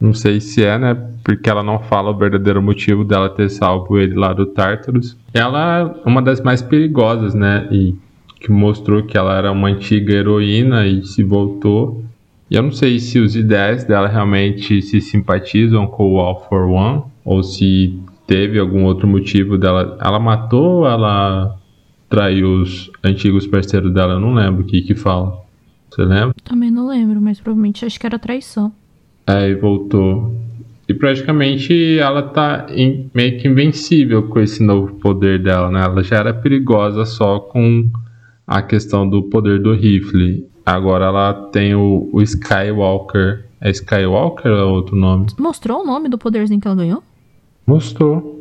[0.00, 0.94] Não sei se é, né?
[1.22, 5.16] Porque ela não fala o verdadeiro motivo dela ter salvo ele lá do Tartarus.
[5.32, 7.66] Ela é uma das mais perigosas, né?
[7.70, 7.94] E
[8.40, 12.04] que mostrou que ela era uma antiga heroína e se voltou.
[12.50, 16.68] E eu não sei se os ideais dela realmente se simpatizam com o All for
[16.68, 19.96] One ou se teve algum outro motivo dela.
[20.00, 21.56] Ela matou ou ela
[22.08, 24.14] traiu os antigos parceiros dela?
[24.14, 25.42] Eu não lembro o que que fala.
[25.90, 26.34] Você lembra?
[26.44, 28.72] Também não lembro, mas provavelmente acho que era traição.
[29.26, 30.34] E voltou.
[30.88, 32.66] E praticamente ela tá
[33.14, 35.82] meio que invencível com esse novo poder dela, né?
[35.82, 37.88] Ela já era perigosa só com
[38.46, 40.46] a questão do poder do rifle.
[40.66, 43.44] Agora ela tem o, o Skywalker.
[43.60, 45.26] É Skywalker ou é outro nome?
[45.38, 47.02] Mostrou o nome do poderzinho que ela ganhou?
[47.66, 48.34] Mostrou.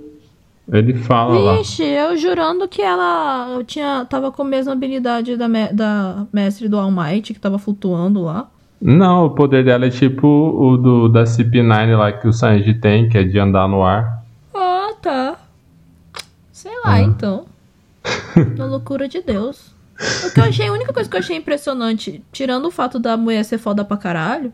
[0.72, 1.58] Ele fala lá.
[1.58, 6.68] Vixe, eu jurando que ela tinha, tava com a mesma habilidade da, me- da mestre
[6.70, 8.50] do All Might, que tava flutuando lá.
[8.86, 13.08] Não, o poder dela é tipo o do, da CP9 lá que o Sanji tem,
[13.08, 14.26] que é de andar no ar.
[14.54, 15.38] Ah, tá.
[16.52, 17.02] Sei lá, Ah.
[17.02, 17.46] então.
[18.58, 19.72] Na loucura de Deus.
[20.26, 23.16] O que eu achei, a única coisa que eu achei impressionante, tirando o fato da
[23.16, 24.52] mulher ser foda pra caralho,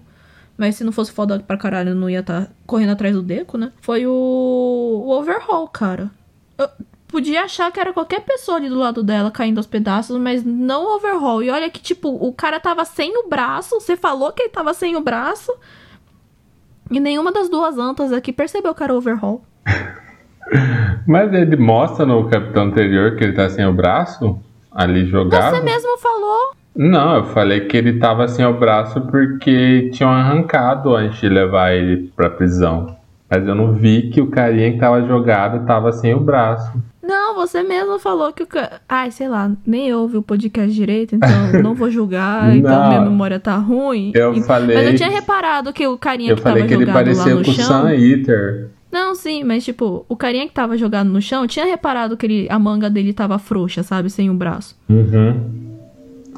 [0.56, 3.72] mas se não fosse foda pra caralho, não ia estar correndo atrás do Deco, né?
[3.82, 6.12] Foi o, o overhaul, cara.
[6.56, 6.70] Eu
[7.10, 10.86] podia achar que era qualquer pessoa ali do lado dela caindo aos pedaços, mas não
[10.86, 11.44] o overhaul.
[11.44, 14.74] E olha que, tipo, o cara tava sem o braço, você falou que ele tava
[14.74, 15.52] sem o braço,
[16.90, 19.44] e nenhuma das duas antas aqui percebeu que era overhaul.
[21.06, 24.40] Mas ele mostra no capítulo anterior que ele tá sem o braço
[24.72, 25.56] ali jogado.
[25.56, 26.54] Você mesmo falou.
[26.76, 31.74] Não, eu falei que ele tava sem o braço porque tinham arrancado antes de levar
[31.74, 32.96] ele pra prisão.
[33.30, 36.72] Mas eu não vi que o carinha que tava jogado tava sem o braço.
[37.40, 38.82] Você mesmo falou que o ca...
[38.88, 41.30] Ai, sei lá, nem ouve o podcast direito, então
[41.64, 44.12] não vou julgar, então minha memória tá ruim.
[44.14, 46.74] Eu E- falei- Mas eu tinha reparado que o carinha Eu que falei tava que
[46.84, 47.66] ele parecia no com o chão.
[47.66, 48.70] Sun Eater.
[48.92, 52.26] Não, sim, mas tipo, o carinha que tava jogado no chão, eu tinha reparado que
[52.26, 54.10] ele, a manga dele tava frouxa, sabe?
[54.10, 54.76] Sem o braço.
[54.90, 55.70] Uhum.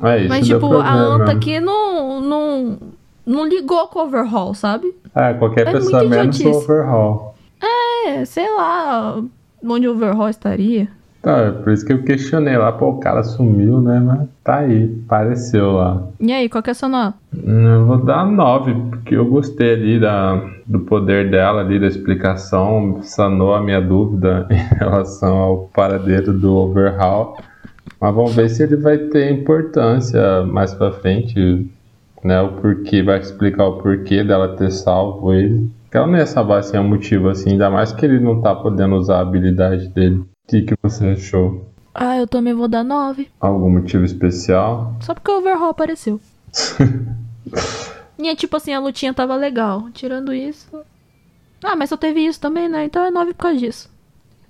[0.03, 2.77] É mas, tipo, a anta aqui não, não,
[3.25, 4.93] não ligou com o overhaul, sabe?
[5.13, 7.35] Ah, qualquer É pessoa menos o overhaul.
[7.61, 9.21] É, sei lá
[9.63, 10.87] onde o overhaul estaria.
[11.21, 13.99] Então, é por isso que eu questionei lá, pô, o cara sumiu, né?
[13.99, 16.07] Mas tá aí, apareceu lá.
[16.19, 17.15] E aí, qual que é a sua nota?
[17.31, 23.03] Eu vou dar 9, porque eu gostei ali da, do poder dela, ali, da explicação,
[23.03, 27.37] sanou a minha dúvida em relação ao paradeiro do Overhaul.
[27.99, 31.69] Mas vamos ver se ele vai ter importância mais pra frente,
[32.23, 32.41] né?
[32.41, 35.69] O porquê, vai explicar o porquê dela ter salvo ele.
[35.93, 38.95] Ela não ia salvar sem um motivo assim, ainda mais que ele não tá podendo
[38.95, 40.17] usar a habilidade dele.
[40.17, 41.65] O que, que você achou?
[41.93, 43.27] Ah, eu também vou dar 9.
[43.39, 44.95] Algum motivo especial?
[45.01, 46.19] Só porque o Overhaul apareceu.
[48.17, 49.89] e é tipo assim, a lutinha tava legal.
[49.93, 50.67] Tirando isso.
[51.63, 52.85] Ah, mas só teve isso também, né?
[52.85, 53.89] Então é 9 por causa disso.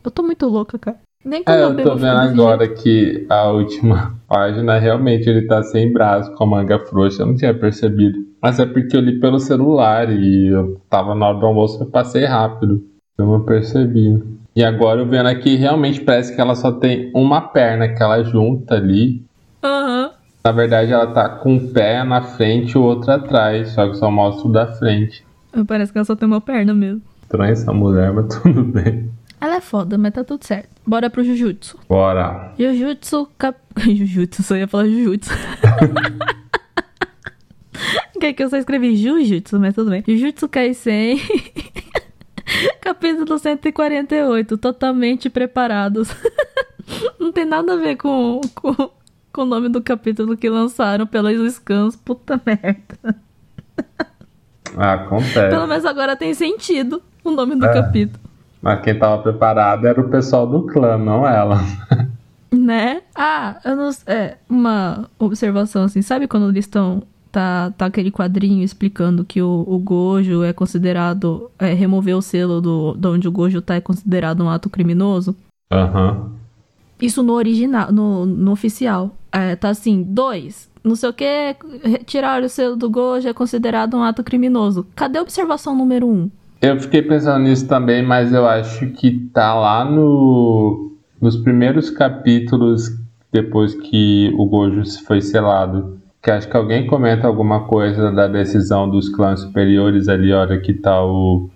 [0.04, 1.00] Eu tô muito louca, cara.
[1.24, 5.62] Nem quando É, eu eu tô vendo agora que a última página realmente ele tá
[5.64, 8.18] sem braço, com a manga frouxa, eu não tinha percebido.
[8.42, 11.88] Mas é porque eu li pelo celular e eu tava na hora do almoço eu
[11.88, 12.84] passei rápido.
[13.18, 14.22] Eu não percebi.
[14.56, 18.24] E agora eu vendo aqui, realmente parece que ela só tem uma perna que ela
[18.24, 19.24] junta ali.
[19.64, 20.12] Aham.
[20.44, 23.96] Na verdade, ela tá com um pé na frente e o outro atrás, só que
[23.96, 25.24] só mostra o da frente.
[25.68, 27.02] Parece que ela só tem uma perna mesmo.
[27.22, 29.10] Estranha essa mulher, mas tudo bem.
[29.40, 30.70] Ela é foda, mas tá tudo certo.
[30.86, 31.78] Bora pro Jujutsu.
[31.88, 32.54] Bora.
[32.58, 33.58] Jujutsu cap...
[33.78, 35.30] Jujutsu, só ia falar Jujutsu.
[38.22, 40.04] que é que eu só escrevi Jujutsu, mas tudo bem.
[40.08, 41.20] Jujutsu Kaisen.
[42.80, 44.58] Capítulo 148.
[44.58, 46.10] Totalmente preparados.
[47.20, 48.92] Não tem nada a ver com, com,
[49.34, 51.96] com o nome do capítulo que lançaram pelas scans.
[51.96, 53.16] Puta merda.
[54.78, 55.50] Ah, acontece.
[55.50, 57.74] Pelo menos agora tem sentido o nome do É.
[57.74, 58.20] capítulo.
[58.62, 61.60] Mas quem tava preparado era o pessoal do clã, não ela.
[62.52, 63.02] Né?
[63.16, 66.02] Ah, eu não É, uma observação assim.
[66.04, 67.02] Sabe quando eles estão.
[67.32, 71.50] Tá, tá aquele quadrinho explicando que o, o Gojo é considerado.
[71.58, 75.36] É, remover o selo do, de onde o Gojo tá é considerado um ato criminoso?
[75.72, 76.32] Aham.
[77.02, 79.16] Isso no original, no, no oficial.
[79.32, 80.70] É, tá assim, dois.
[80.84, 81.56] Não sei o que,
[82.06, 84.86] tirar o selo do Gojo é considerado um ato criminoso.
[84.96, 86.30] Cadê a observação número um?
[86.62, 92.92] Eu fiquei pensando nisso também, mas eu acho que tá lá no, nos primeiros capítulos
[93.32, 96.01] depois que o Gojo foi selado.
[96.22, 100.74] Que acho que alguém comenta alguma coisa da decisão dos clãs superiores ali, hora que
[100.74, 101.50] tá o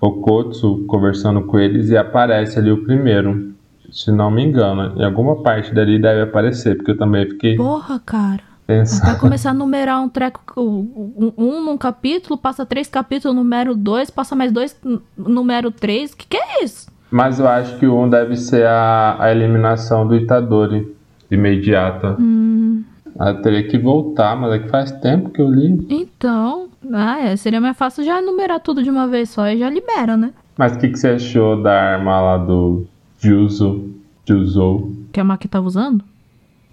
[0.00, 3.52] Okotsu conversando com eles e aparece ali o primeiro.
[3.90, 8.00] Se não me engano, em alguma parte dali deve aparecer, porque eu também fiquei Porra,
[8.04, 8.40] cara.
[8.66, 9.06] pensando.
[9.06, 14.10] Vai começar a numerar um treco, um, um num capítulo, passa três capítulos, número dois,
[14.10, 14.78] passa mais dois,
[15.16, 16.14] número três.
[16.14, 16.90] Que que é isso?
[17.10, 20.96] Mas eu acho que o 1 deve ser a, a eliminação do Itadori
[21.30, 22.16] imediata.
[22.18, 22.82] Hum,
[23.18, 25.86] Ela teria que voltar, mas é que faz tempo que eu li.
[25.90, 29.68] então, ah, é, seria mais fácil já numerar tudo de uma vez só e já
[29.70, 30.32] libera, né?
[30.56, 32.84] Mas o que, que você achou da arma lá do
[33.18, 33.90] Juzo?
[34.26, 34.90] Juzo?
[35.12, 36.04] Que a Maki tava usando.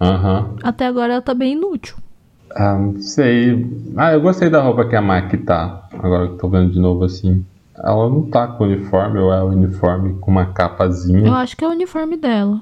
[0.01, 0.55] Aham.
[0.63, 1.95] Até agora ela tá bem inútil.
[2.55, 3.67] Ah, não sei.
[3.95, 5.87] Ah, eu gostei da roupa que a Maki tá.
[5.93, 7.45] Agora que eu tô vendo de novo assim.
[7.77, 11.31] Ela não tá com uniforme, ou é o uniforme com uma Eu capazinha.
[11.35, 12.59] acho que é o uniforme dela.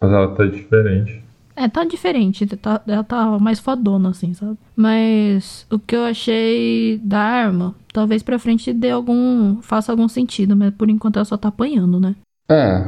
[0.00, 1.21] Mas ela tá diferente.
[1.54, 4.56] É, tá diferente, tá, ela tá mais fodona, assim, sabe?
[4.74, 9.60] Mas o que eu achei da arma, talvez pra frente dê algum.
[9.60, 12.14] faça algum sentido, mas por enquanto ela só tá apanhando, né?
[12.48, 12.86] É.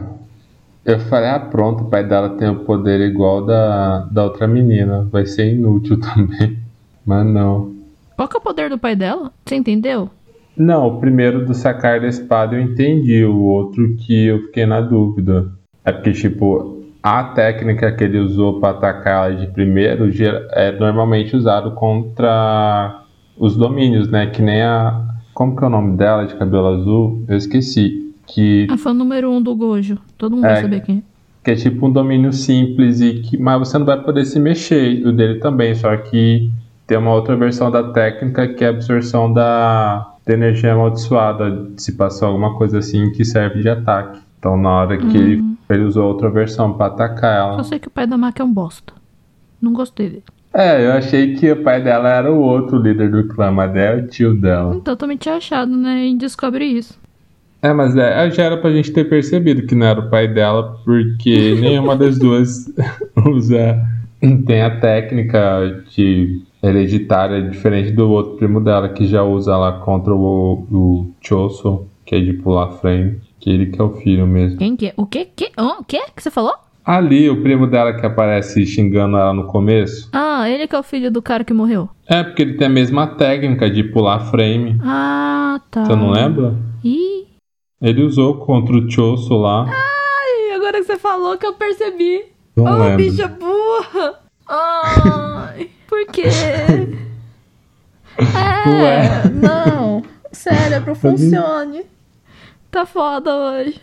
[0.84, 5.08] Eu falei, ah, pronto, o pai dela tem o poder igual da, da outra menina.
[5.10, 6.58] Vai ser inútil também.
[7.06, 7.74] Mas não.
[8.16, 9.32] Qual que é o poder do pai dela?
[9.44, 10.10] Você entendeu?
[10.56, 13.24] Não, o primeiro do sacar da espada eu entendi.
[13.24, 15.50] O outro que eu fiquei na dúvida.
[15.84, 16.73] É porque, tipo,
[17.04, 20.10] a técnica que ele usou pra atacar ela de primeiro
[20.52, 23.02] é normalmente usado contra
[23.36, 24.28] os domínios, né?
[24.28, 25.04] Que nem a.
[25.34, 27.22] Como que é o nome dela de cabelo azul?
[27.28, 28.14] Eu esqueci.
[28.26, 29.98] Que A fã número um do Gojo.
[30.16, 30.52] Todo mundo É.
[30.54, 31.02] vai saber quem é.
[31.44, 35.06] que é tipo um domínio simples e que mas você não vai poder se mexer
[35.06, 36.50] o dele também só que
[36.86, 42.28] tem uma outra versão da técnica que é a absorção da, da energia amaldiçoada dissipação
[42.28, 46.30] alguma coisa assim que serve de ataque então na hora que ele, ele usou outra
[46.30, 48.92] versão pra atacar Só ela sei que o pai da Maki é um bosta.
[49.60, 50.24] Não gostei dele.
[50.52, 53.94] é eu achei que o pai dela era o outro líder do clã mas é
[53.94, 56.06] o tio dela Então eu também tinha achado, né?
[56.06, 56.98] E descobre isso.
[57.64, 60.78] É, mas é, já era pra gente ter percebido que não era o pai dela,
[60.84, 62.70] porque nenhuma das duas
[63.26, 63.80] usa.
[64.46, 70.14] Tem a técnica de hereditária diferente do outro primo dela, que já usa lá contra
[70.14, 74.56] o, o Choso, que é de pular frame, que ele que é o filho mesmo.
[74.56, 74.94] Quem que é?
[74.96, 75.28] O quê?
[75.36, 75.52] Que?
[75.58, 76.54] Oh, o quê que você falou?
[76.82, 80.82] Ali, o primo dela que aparece xingando ela no começo, Ah, ele que é o
[80.82, 81.90] filho do cara que morreu.
[82.08, 84.78] é porque ele tem a mesma técnica de pular frame.
[84.82, 85.84] Ah, tá.
[85.84, 86.54] Você não lembra?
[86.82, 87.26] Ih,
[87.82, 89.66] Ele usou contra o Choso lá.
[89.68, 92.22] Ai, agora que você falou que eu percebi.
[92.56, 92.96] Não oh, lembro.
[92.96, 94.20] bicha burra!
[94.48, 96.24] Ai, por quê?
[98.16, 99.28] É, Ué.
[99.30, 100.02] não.
[100.32, 101.82] Cérebro, funcione.
[102.74, 103.80] Tá foda hoje.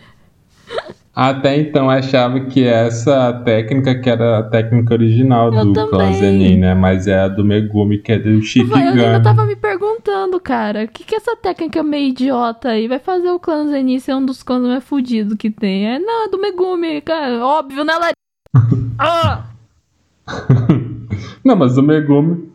[1.14, 6.58] Até então eu achava que essa técnica que era a técnica original Eu do Zenin,
[6.58, 6.74] né?
[6.74, 9.00] Mas é a do Megumi, que é do Vai, eu Shikigami.
[9.02, 13.30] ainda tava me perguntando, cara, o que que essa técnica meio idiota aí vai fazer
[13.30, 15.86] o clã Zenin ser um dos clãs mais fudidos que tem?
[15.86, 18.12] É, não, é do Megumi, cara, óbvio, né, Lari?
[18.98, 19.44] ah!
[21.42, 22.51] Não, mas do Megumi.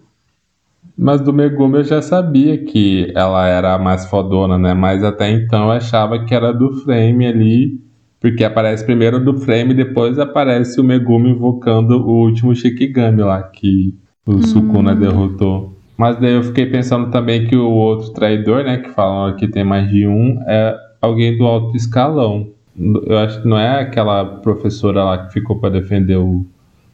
[0.97, 4.73] Mas do Megumi eu já sabia que ela era a mais fodona, né?
[4.73, 7.87] Mas até então eu achava que era do Frame ali.
[8.19, 13.93] Porque aparece primeiro do Frame, depois aparece o Megumi invocando o último Shikigami lá, que
[14.25, 15.77] o Sukuna derrotou.
[15.95, 18.77] Mas daí eu fiquei pensando também que o outro traidor, né?
[18.77, 22.49] Que falam que tem mais de um, é alguém do alto escalão.
[22.75, 26.43] Eu acho que não é aquela professora lá que ficou pra defender o,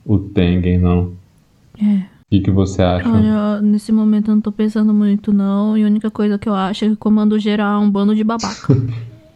[0.05, 1.13] o Tengen, não.
[1.81, 2.12] É.
[2.33, 3.07] Que, que você acha?
[3.07, 5.77] Olha, nesse momento eu não tô pensando muito, não.
[5.77, 8.15] E a única coisa que eu acho é que o comando geral é um bando
[8.15, 8.75] de babaca.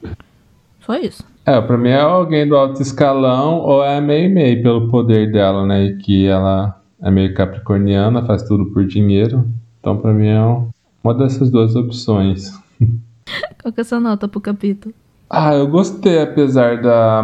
[0.83, 1.23] Só isso.
[1.45, 5.63] É, pra mim é alguém do alto escalão ou é meio meio pelo poder dela,
[5.63, 5.95] né?
[6.01, 9.47] Que ela é meio capricorniana, faz tudo por dinheiro.
[9.79, 10.69] Então pra mim é um-
[11.03, 12.51] uma dessas duas opções.
[13.61, 14.91] Qual que é essa nota pro capítulo?
[15.29, 17.23] Ah, eu gostei, apesar da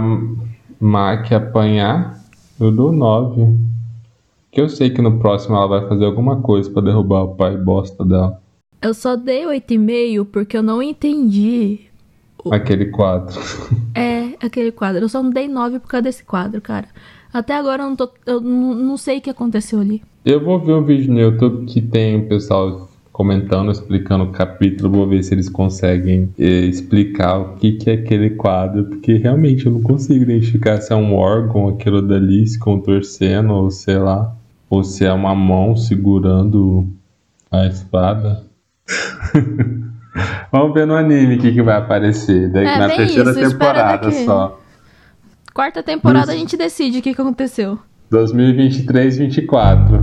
[0.80, 2.20] Mac apanhar,
[2.60, 3.73] eu dou 9.
[4.54, 7.58] Que eu sei que no próximo ela vai fazer alguma coisa pra derrubar o pai
[7.58, 8.40] bosta dela.
[8.80, 11.80] Eu só dei 8,5 porque eu não entendi.
[12.52, 13.40] Aquele quadro.
[13.96, 15.04] É, aquele quadro.
[15.04, 16.88] Eu só não dei 9 por causa desse quadro, cara.
[17.32, 20.02] Até agora eu não, tô, eu não, não sei o que aconteceu ali.
[20.26, 24.92] Eu vou ver um vídeo no YouTube que tem o pessoal comentando, explicando o capítulo,
[24.92, 29.68] vou ver se eles conseguem eh, explicar o que, que é aquele quadro, porque realmente
[29.68, 34.36] eu não consigo identificar se é um órgão, aquilo dali se contorcendo, ou sei lá,
[34.74, 36.88] ou se é uma mão segurando
[37.52, 38.44] a espada.
[40.52, 44.12] Vamos ver no anime o que, que vai aparecer, daí É, na terceira isso, temporada
[44.12, 44.60] só.
[45.54, 46.32] Quarta temporada Isso.
[46.32, 47.78] a gente decide o que, que aconteceu.
[48.12, 50.02] 2023-24.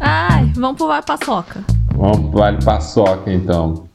[0.00, 1.62] Ai, vamos pro Vai Paçoca.
[1.94, 3.91] Vamos pro Vale Paçoca, então.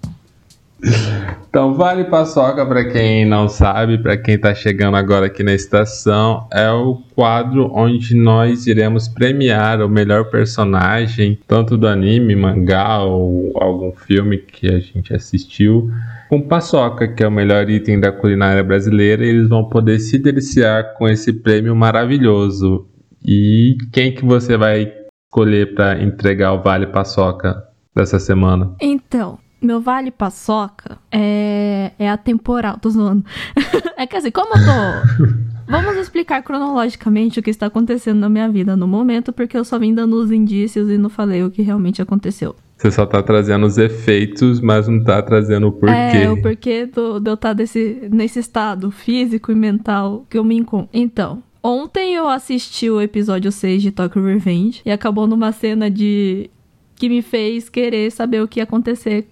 [1.50, 6.48] Então, Vale Paçoca, para quem não sabe, para quem tá chegando agora aqui na estação,
[6.54, 13.54] é o quadro onde nós iremos premiar o melhor personagem, tanto do anime, mangá ou
[13.56, 15.90] algum filme que a gente assistiu,
[16.30, 20.20] com paçoca, que é o melhor item da culinária brasileira, e eles vão poder se
[20.20, 22.88] deliciar com esse prêmio maravilhoso.
[23.26, 24.94] E quem que você vai
[25.26, 27.64] escolher para entregar o Vale Paçoca
[27.96, 28.76] dessa semana?
[28.80, 33.26] Então, meu Vale Paçoca é, é atemporal, tô zoando.
[33.98, 35.48] é que assim, como eu tô.
[35.70, 39.78] Vamos explicar cronologicamente o que está acontecendo na minha vida no momento, porque eu só
[39.78, 42.56] vim dando os indícios e não falei o que realmente aconteceu.
[42.78, 45.96] Você só tá trazendo os efeitos, mas não tá trazendo o porquê.
[45.96, 50.44] É, o porquê do, de eu estar desse, nesse estado físico e mental que eu
[50.44, 50.90] me encontro.
[50.94, 56.50] Então, ontem eu assisti o episódio 6 de Tokyo Revenge e acabou numa cena de.
[56.96, 59.28] que me fez querer saber o que ia acontecer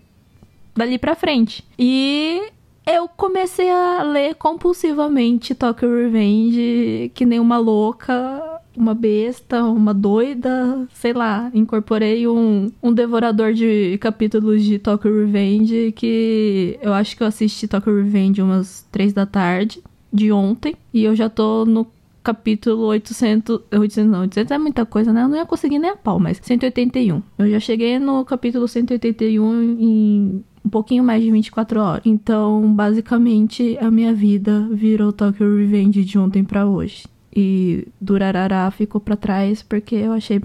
[0.75, 1.63] dali pra frente.
[1.79, 2.41] E
[2.85, 8.53] eu comecei a ler compulsivamente Tokyo Revenge que nem uma louca.
[8.77, 11.49] Uma besta, uma doida, sei lá.
[11.53, 17.69] Incorporei um, um devorador de capítulos de Tokyo Revenge que eu acho que eu assisti
[17.69, 20.75] Tokyo Revenge umas três da tarde de ontem.
[20.93, 21.87] E eu já tô no
[22.21, 25.23] capítulo 800, 800 não, 800 é muita coisa, né?
[25.23, 27.21] Eu não ia conseguir nem a pau, mas 181.
[27.37, 32.01] Eu já cheguei no capítulo 181 em um pouquinho mais de 24 horas.
[32.05, 37.05] Então, basicamente, a minha vida virou Tokyo Revenge de ontem pra hoje.
[37.35, 40.41] E Durarará ficou pra trás porque eu achei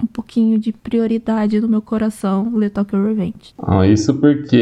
[0.00, 3.52] um pouquinho de prioridade no meu coração ler Tokyo Revenge.
[3.58, 4.56] Ah, isso porque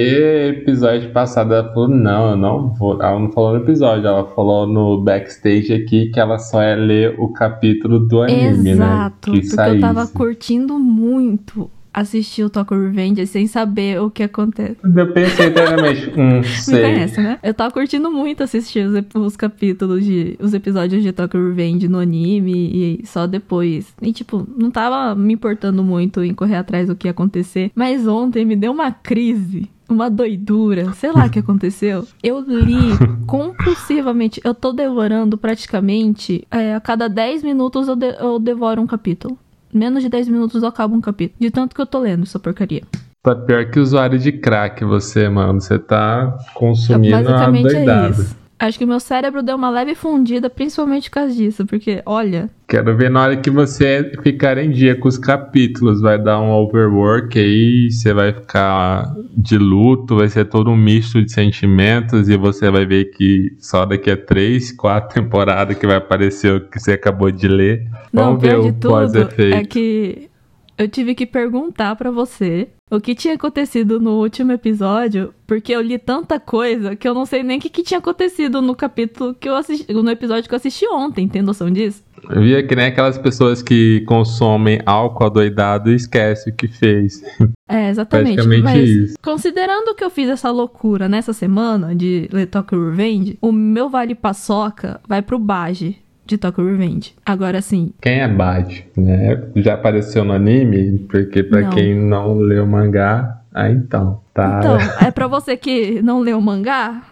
[0.59, 2.95] episódio passado ela falou, não, eu não vou.
[3.01, 7.15] Ela não falou no episódio, ela falou no backstage aqui que ela só ia ler
[7.19, 9.41] o capítulo do anime, Exato, né?
[9.41, 10.13] Que porque eu tava saísse.
[10.15, 14.77] curtindo muito assistir o Tokyo Revenge sem saber o que acontece.
[14.85, 16.83] Eu pensei eternamente, hum, Me sei.
[16.83, 17.39] conhece, né?
[17.43, 20.37] Eu tava curtindo muito assistir os, os capítulos de.
[20.39, 23.95] os episódios de Tokyo Revenge no anime e só depois.
[24.03, 27.71] E tipo, não tava me importando muito em correr atrás do que ia acontecer.
[27.75, 29.69] Mas ontem me deu uma crise.
[29.89, 32.05] Uma doidura, sei lá o que aconteceu.
[32.21, 32.77] Eu li
[33.27, 34.41] compulsivamente.
[34.45, 36.47] Eu tô devorando praticamente.
[36.51, 39.39] é, a cada 10 minutos eu, de- eu devoro um capítulo.
[39.73, 41.37] Menos de 10 minutos eu acabo um capítulo.
[41.39, 42.83] De tanto que eu tô lendo essa porcaria.
[43.23, 45.61] Tá pior que usuário de crack você, mano.
[45.61, 48.11] Você tá consumindo uma Basicamente é doidada.
[48.11, 48.37] isso.
[48.59, 52.49] Acho que o meu cérebro deu uma leve fundida, principalmente por causa disso, porque, olha,
[52.69, 56.01] Quero ver na hora que você ficar em dia com os capítulos.
[56.01, 61.23] Vai dar um overwork aí, você vai ficar de luto, vai ser todo um misto
[61.23, 65.97] de sentimentos e você vai ver que só daqui a três, quatro temporadas que vai
[65.97, 67.85] aparecer o que você acabou de ler.
[68.13, 69.57] não, Vamos o ver o tudo pós-efeito.
[69.57, 70.29] é que
[70.77, 75.81] eu tive que perguntar pra você o que tinha acontecido no último episódio, porque eu
[75.81, 79.35] li tanta coisa que eu não sei nem o que, que tinha acontecido no capítulo
[79.35, 82.05] que eu assisti, no episódio que eu assisti ontem, tem noção disso?
[82.31, 87.23] Eu via que nem aquelas pessoas que consomem álcool adoidado e esquece o que fez.
[87.69, 88.37] É, exatamente.
[88.37, 89.15] Praticamente Mas isso.
[89.21, 94.15] considerando que eu fiz essa loucura nessa semana de ler Tokyo Revenge, o meu vale
[94.15, 97.15] paçoca vai pro Baji de Tokyo Revenge.
[97.25, 99.43] Agora sim, Quem é Bad, né?
[99.57, 101.71] Já apareceu no anime, porque pra Não.
[101.71, 104.59] quem não leu o mangá, ah, então, tá.
[104.61, 107.03] então, é pra você que não leu o mangá,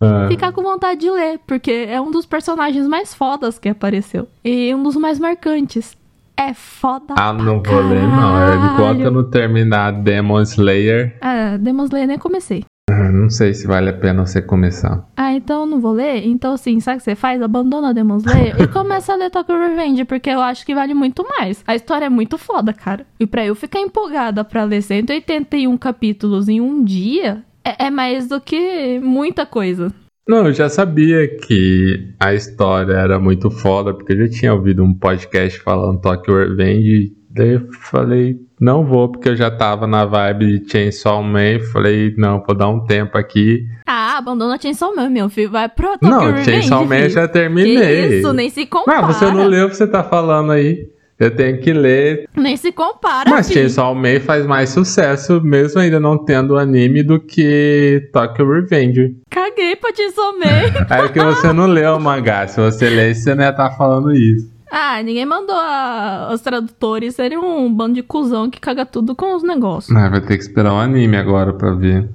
[0.00, 4.28] Ah, ficar com vontade de ler, porque é um dos personagens mais fodas que apareceu.
[4.44, 5.96] E um dos mais marcantes.
[6.36, 7.14] É foda.
[7.16, 8.74] Ah, não vou ler, não.
[8.74, 12.64] Enquanto eu não terminar Demon Slayer, Ah, Demon Slayer nem comecei.
[13.04, 15.06] Ah, não sei se vale a pena você começar.
[15.16, 16.26] Ah, então eu não vou ler?
[16.26, 17.42] Então, assim, sabe o que você faz?
[17.42, 21.24] Abandona Demon Slayer e começa a ler Tokyo Revenge, porque eu acho que vale muito
[21.28, 21.62] mais.
[21.66, 23.06] A história é muito foda, cara.
[23.20, 28.28] E pra eu ficar empolgada pra ler 181 capítulos em um dia, é, é mais
[28.28, 29.92] do que muita coisa.
[30.26, 34.82] Não, eu já sabia que a história era muito foda, porque eu já tinha ouvido
[34.82, 37.12] um podcast falando Tokyo Revenge.
[37.34, 41.58] Daí eu falei, não vou, porque eu já tava na vibe de Chainsaw Man.
[41.72, 43.66] Falei, não, vou dar um tempo aqui.
[43.84, 45.50] Ah, abandona Chainsaw Man, meu filho.
[45.50, 48.08] Vai pro Tokyo não, Revenge, Chainsaw Man já terminei.
[48.08, 49.02] Que isso, nem se compara.
[49.02, 50.88] Não, você não leu o que você tá falando aí.
[51.18, 52.28] Eu tenho que ler.
[52.36, 53.60] Nem se compara, Mas filho.
[53.60, 59.16] Chainsaw Man faz mais sucesso, mesmo ainda não tendo anime, do que Tokyo Revenge.
[59.28, 60.84] Caguei pra Chainsaw Man.
[61.04, 62.46] É que você não leu o mangá.
[62.46, 64.53] Se você lesse, você não ia estar falando isso.
[64.70, 69.34] Ah, ninguém mandou a- os tradutores serem um bando de cuzão que caga tudo com
[69.36, 69.92] os negócios.
[69.94, 72.08] Mas vai ter que esperar o anime agora pra ver.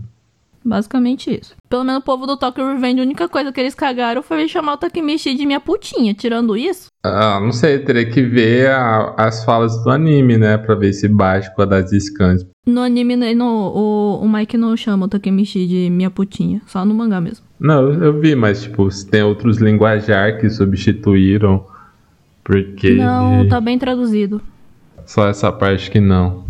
[0.63, 1.55] Basicamente isso.
[1.69, 4.73] Pelo menos o povo do Tokyo Revenge, a única coisa que eles cagaram foi chamar
[4.73, 6.13] o Takemichi de minha putinha.
[6.13, 10.57] Tirando isso, Ah, não sei, teria que ver a- as falas do anime, né?
[10.57, 12.45] Pra ver se bate com a das scans.
[12.67, 16.61] no anime, né, no, o, o Mike não chama o Takemichi de minha putinha.
[16.67, 17.43] Só no mangá mesmo.
[17.59, 21.65] Não, eu- eu vi, mas tipo, se tem outros linguajar que substituíram.
[22.49, 24.41] Porque Não, tá bem traduzido.
[25.05, 26.45] só essa parte que não.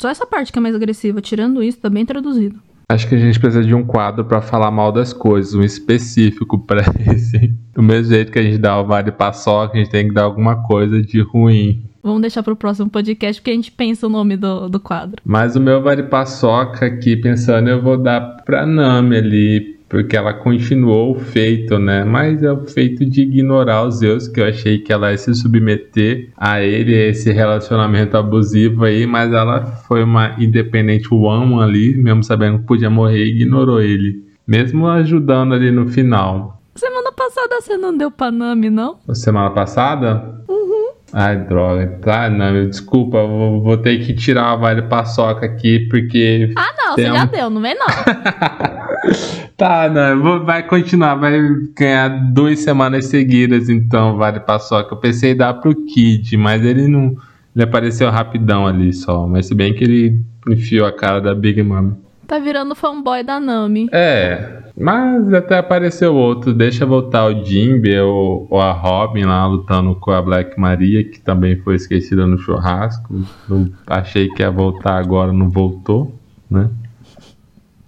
[0.00, 1.20] Só essa parte que é mais agressiva.
[1.20, 2.58] Tirando isso, tá bem traduzido.
[2.88, 6.58] Acho que a gente precisa de um quadro pra falar mal das coisas, um específico
[6.58, 6.80] pra
[7.12, 7.52] esse.
[7.74, 10.22] Do mesmo jeito que a gente dá o vale paçoca, a gente tem que dar
[10.22, 11.84] alguma coisa de ruim.
[12.02, 15.22] Vamos deixar pro próximo podcast, porque a gente pensa o nome do, do quadro.
[15.24, 20.32] Mas o meu vale paçoca aqui, pensando, eu vou dar pra Nami ali, porque ela
[20.32, 22.02] continuou o feito, né?
[22.02, 25.34] Mas é o feito de ignorar os Zeus, que eu achei que ela ia se
[25.34, 31.94] submeter a ele, a esse relacionamento abusivo aí, mas ela foi uma independente one ali,
[31.94, 34.24] mesmo sabendo que podia morrer, ignorou ele.
[34.46, 36.58] Mesmo ajudando ali no final.
[36.74, 38.96] Semana passada você não deu pra Nami, não?
[39.12, 40.42] Semana passada?
[40.48, 40.92] Uhum.
[41.12, 41.98] Ai, droga.
[42.00, 46.96] Tá, não, desculpa, vou, vou ter que tirar a vale paçoca aqui, porque Ah, não,
[46.96, 47.86] Tem você já deu, não vem não.
[49.56, 51.38] Tá, não, vou- vai continuar, vai
[51.78, 54.94] ganhar duas semanas seguidas, então, vale paçoca.
[54.94, 57.16] Eu pensei em dar pro Kid, mas ele não.
[57.54, 59.26] Ele apareceu rapidão ali só.
[59.26, 61.92] Mas se bem que ele enfiou a cara da Big Mom.
[62.26, 63.88] Tá virando fanboy da Nami.
[63.92, 66.54] É, mas até apareceu outro.
[66.54, 71.20] Deixa voltar o Jimbe ou, ou a Robin lá lutando com a Black Maria, que
[71.20, 73.14] também foi esquecida no churrasco.
[73.50, 76.14] Eu achei que ia voltar agora, não voltou,
[76.50, 76.70] né?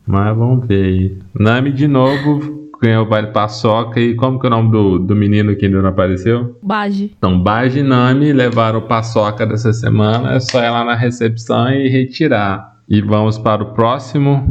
[0.07, 1.19] Mas vamos ver aí.
[1.35, 3.99] Nami de novo ganhou o Vale Paçoca.
[3.99, 6.59] E como que é o nome do, do menino que ainda não apareceu?
[6.63, 7.15] Baji.
[7.17, 10.35] Então, Baji e Nami levaram o Paçoca dessa semana.
[10.35, 12.75] É só ir lá na recepção e retirar.
[12.89, 14.47] E vamos para o próximo.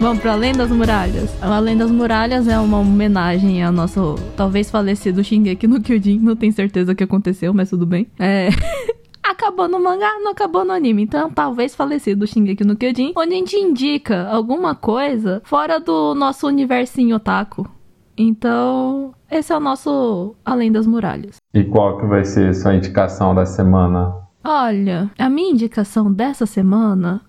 [0.00, 1.30] Vamos pra Além das Muralhas.
[1.42, 6.18] A Além das Muralhas é uma homenagem ao nosso talvez falecido Shingeki no Kyojin.
[6.18, 8.06] Não tenho certeza o que aconteceu, mas tudo bem.
[8.18, 8.48] É...
[9.30, 11.02] acabou no mangá, não acabou no anime.
[11.02, 16.46] Então, talvez falecido Shingeki no Kyojin, onde a gente indica alguma coisa fora do nosso
[16.46, 17.68] universinho otaku.
[18.16, 21.36] Então, esse é o nosso Além das Muralhas.
[21.54, 24.14] E qual que vai ser sua indicação da semana?
[24.44, 27.22] Olha, a minha indicação dessa semana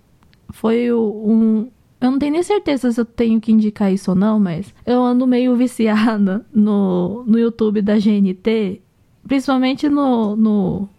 [0.52, 1.70] foi um.
[2.00, 5.04] Eu não tenho nem certeza se eu tenho que indicar isso ou não, mas eu
[5.04, 8.82] ando meio viciada no, no YouTube da GNT
[9.28, 10.90] Principalmente no, no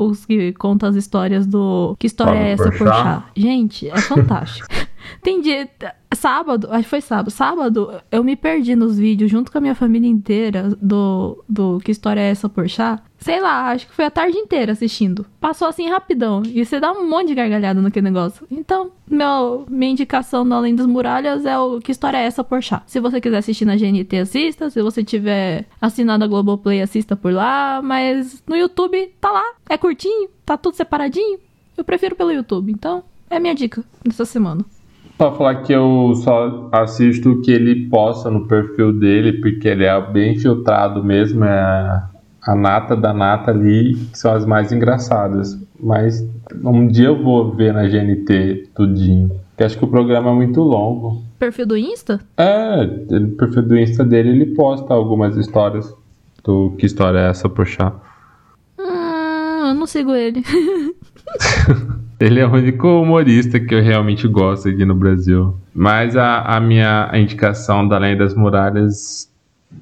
[0.00, 2.78] os que contam as histórias do Que história é essa, Porchat.
[2.78, 3.24] Porchat?
[3.36, 4.68] Gente, é fantástico.
[5.22, 5.68] Tem dia.
[6.12, 7.30] Sábado, acho que foi sábado.
[7.30, 11.92] Sábado, eu me perdi nos vídeos junto com a minha família inteira do, do Que
[11.92, 13.02] História é essa, Porchat?
[13.18, 15.24] Sei lá, acho que foi a tarde inteira assistindo.
[15.40, 16.42] Passou assim rapidão.
[16.44, 18.46] E você dá um monte de gargalhada naquele negócio.
[18.50, 22.82] Então, meu, minha indicação no Além das Muralhas é o Que História é essa, Porchat?
[22.86, 24.68] Se você quiser assistir na GNT, assista.
[24.68, 27.80] Se você tiver assinado a Globoplay, assista por lá.
[27.82, 29.44] Mas no YouTube, tá lá.
[29.68, 31.38] É curtinho, tá tudo separadinho.
[31.76, 32.72] Eu prefiro pelo YouTube.
[32.72, 34.64] Então, é a minha dica dessa semana.
[35.20, 39.84] Só falar que eu só assisto o que ele posta no perfil dele, porque ele
[39.84, 42.08] é bem filtrado mesmo, é a-
[42.46, 45.58] a nata da nata ali, que são as mais engraçadas.
[45.78, 46.26] Mas
[46.64, 49.30] um dia eu vou ver na GNT tudinho.
[49.50, 51.22] Porque acho que o programa é muito longo.
[51.38, 52.18] Perfil do Insta?
[52.38, 55.94] É, no perfil do Insta dele ele posta algumas histórias.
[56.42, 57.92] Do que história é essa, poxa?
[58.78, 60.42] Hum, eu não sigo ele.
[62.20, 65.56] Ele é o único humorista que eu realmente gosto aqui no Brasil.
[65.74, 69.32] Mas a, a minha indicação da Além das Muralhas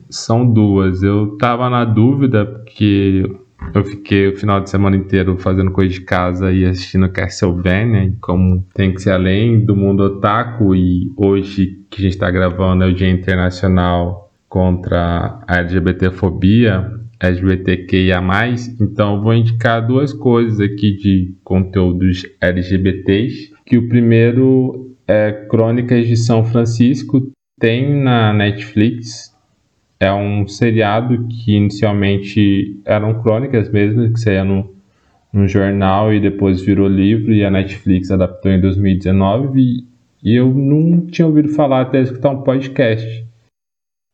[0.09, 1.03] são duas.
[1.03, 3.29] Eu tava na dúvida, porque
[3.75, 8.13] eu fiquei o final de semana inteiro fazendo coisa de casa e assistindo Castlevania, e
[8.21, 12.85] como tem que ser além do mundo otaku, e hoje que a gente tá gravando
[12.85, 18.21] é o Dia Internacional contra a LGBTfobia, LGBTQIA+,
[18.81, 26.07] então eu vou indicar duas coisas aqui de conteúdos LGBTs, que o primeiro é Crônicas
[26.07, 29.35] de São Francisco, tem na Netflix,
[29.99, 34.71] é um seriado que inicialmente eram crônicas mesmo, que saía no,
[35.33, 39.85] no jornal e depois virou livro e a Netflix adaptou em 2019 e,
[40.23, 43.28] e eu não tinha ouvido falar até escutar um podcast.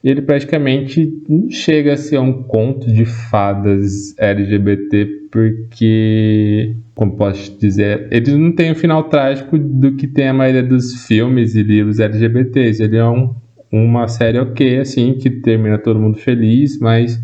[0.04, 8.06] Ele praticamente não chega a ser um conto de fadas LGBT porque, como posso dizer,
[8.10, 11.98] ele não tem o final trágico do que tem a maioria dos filmes e livros
[11.98, 12.82] LGBTs.
[12.82, 13.34] Ele é um
[13.74, 17.20] uma série ok, assim, que termina todo mundo feliz, mas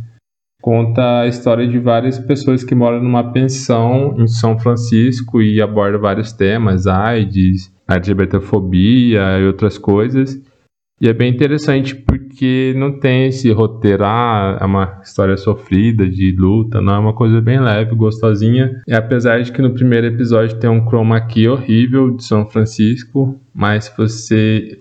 [0.60, 5.96] conta a história de várias pessoas que moram numa pensão em São Francisco e aborda
[5.96, 10.42] vários temas, AIDS, LGBTfobia e outras coisas.
[11.00, 12.19] E é bem interessante porque
[12.76, 17.40] não tem esse roteiro, ah, é uma história sofrida, de luta, não, é uma coisa
[17.40, 18.80] bem leve, gostosinha.
[18.86, 23.38] E apesar de que no primeiro episódio tem um chroma key horrível de São Francisco,
[23.54, 24.80] mas se você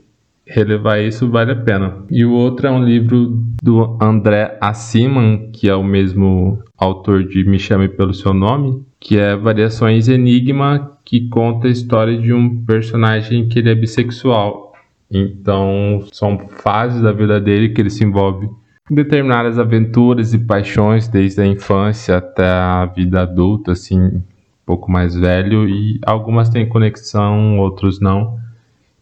[0.49, 2.03] relevar isso vale a pena.
[2.09, 7.43] E o outro é um livro do André Assiman, que é o mesmo autor de
[7.43, 12.65] Me Chame Pelo Seu Nome, que é Variações Enigma, que conta a história de um
[12.65, 14.68] personagem que ele é bissexual.
[15.11, 18.47] Então, são fases da vida dele que ele se envolve
[18.89, 24.23] em determinadas aventuras e paixões desde a infância até a vida adulta, assim, um
[24.65, 28.39] pouco mais velho, e algumas têm conexão, outros não.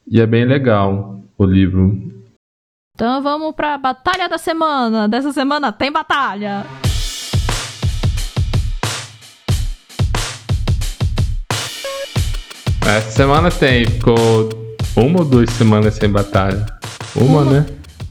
[0.09, 2.13] E é bem legal o livro.
[2.95, 5.07] Então vamos pra batalha da semana.
[5.07, 6.65] Dessa semana tem batalha.
[12.81, 14.66] Essa semana tem, ficou
[14.97, 16.65] uma ou duas semanas sem batalha.
[17.15, 17.51] Uma, Uma.
[17.51, 17.65] né?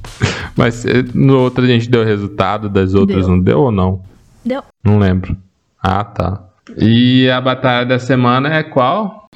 [0.57, 3.34] Mas eh, no outro a gente deu resultado, das outras Deu.
[3.34, 4.03] não deu ou não?
[4.45, 4.62] Deu.
[4.84, 5.37] Não lembro.
[5.82, 6.43] Ah, tá.
[6.76, 9.28] E a batalha da semana é qual?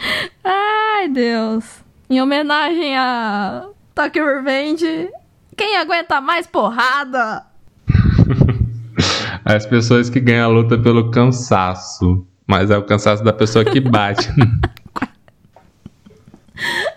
[0.44, 1.64] Ai, Deus.
[2.08, 5.08] Em homenagem a Tokyo Revenge,
[5.56, 7.44] quem aguenta mais porrada?
[9.44, 12.26] As pessoas que ganham a luta pelo cansaço.
[12.46, 14.28] Mas é o cansaço da pessoa que bate.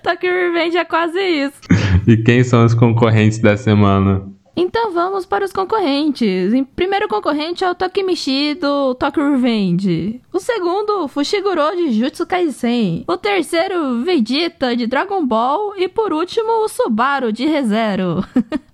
[0.03, 1.59] Tokyo Revenge é quase isso.
[2.05, 4.21] e quem são os concorrentes da semana?
[4.55, 6.53] Então vamos para os concorrentes.
[6.53, 10.21] Em primeiro concorrente é o Tokimichi do Tokyo Revenge.
[10.31, 13.03] O segundo, Fushiguro de Jutsu Kaisen.
[13.07, 15.73] O terceiro, Vegeta de Dragon Ball.
[15.77, 18.23] E por último, o Subaru de ReZero.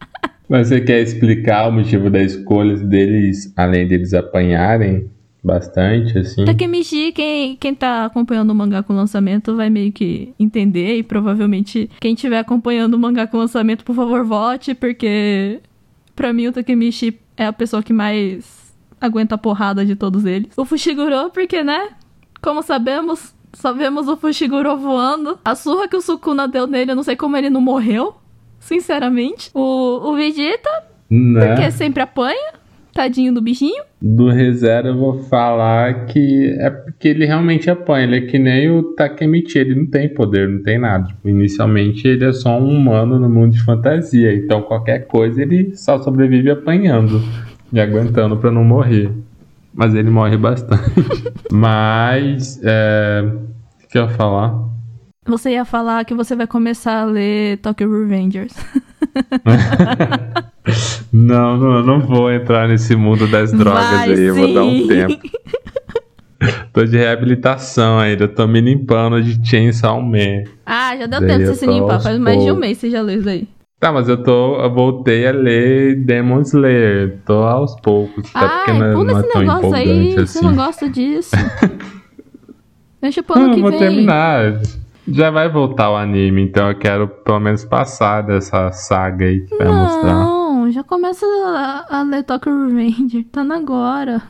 [0.49, 5.09] Mas você quer explicar o motivo da escolha deles, além deles apanharem
[5.43, 6.45] bastante, assim?
[6.45, 11.89] Takemichi, quem, quem tá acompanhando o mangá com lançamento vai meio que entender e provavelmente
[11.99, 15.59] quem estiver acompanhando o mangá com lançamento, por favor, vote, porque
[16.15, 20.49] pra mim o Takemichi é a pessoa que mais aguenta a porrada de todos eles.
[20.57, 21.89] O Fushiguro, porque, né?
[22.41, 25.39] Como sabemos, só vemos o Fushiguro voando.
[25.45, 28.15] A surra que o Sukuna deu nele, eu não sei como ele não morreu,
[28.59, 29.49] sinceramente.
[29.53, 30.69] O, o Vegeta,
[31.09, 31.47] Né?
[31.55, 32.53] porque sempre apanha,
[32.99, 33.81] tadinho do bichinho.
[34.01, 38.03] Do ReZero eu vou falar que é porque ele realmente apanha.
[38.03, 41.07] Ele é que nem o Takemichi, ele não tem poder, não tem nada.
[41.07, 44.35] Tipo, inicialmente ele é só um humano no mundo de fantasia.
[44.35, 47.21] Então qualquer coisa ele só sobrevive apanhando.
[47.71, 49.09] me aguentando pra não morrer.
[49.73, 50.91] Mas ele morre bastante.
[51.49, 53.23] Mas, é...
[53.81, 54.68] O que eu ia falar?
[55.29, 58.51] Você ia falar que você vai começar a ler Tokyo Revengers.
[61.13, 64.87] não, não, não vou entrar nesse mundo das drogas Vai, aí, eu vou dar um
[64.87, 65.29] tempo.
[66.73, 70.43] tô de reabilitação ainda, tô me limpando de Chainsaw Man.
[70.65, 71.99] Ah, já deu Daí tempo de você se limpar.
[72.01, 73.47] Faz mais de um mês você já leu isso aí.
[73.79, 74.59] Tá, mas eu tô.
[74.61, 77.19] Eu voltei a ler Demon Slayer.
[77.25, 78.29] Tô aos poucos.
[78.33, 79.89] Até porque Ai, não, é- pula não é esse negócio aí.
[79.89, 80.45] empolgante Você assim.
[80.47, 81.35] não gosta disso.
[83.01, 83.79] Deixa pro Não, ano eu que vou vem.
[83.79, 84.59] terminar.
[85.11, 89.55] Já vai voltar o anime, então eu quero pelo menos passar dessa saga aí que
[89.57, 90.13] vai mostrar.
[90.13, 93.25] Não, já começa a, a ler Tokyo Revenger.
[93.31, 94.21] Tá na agora.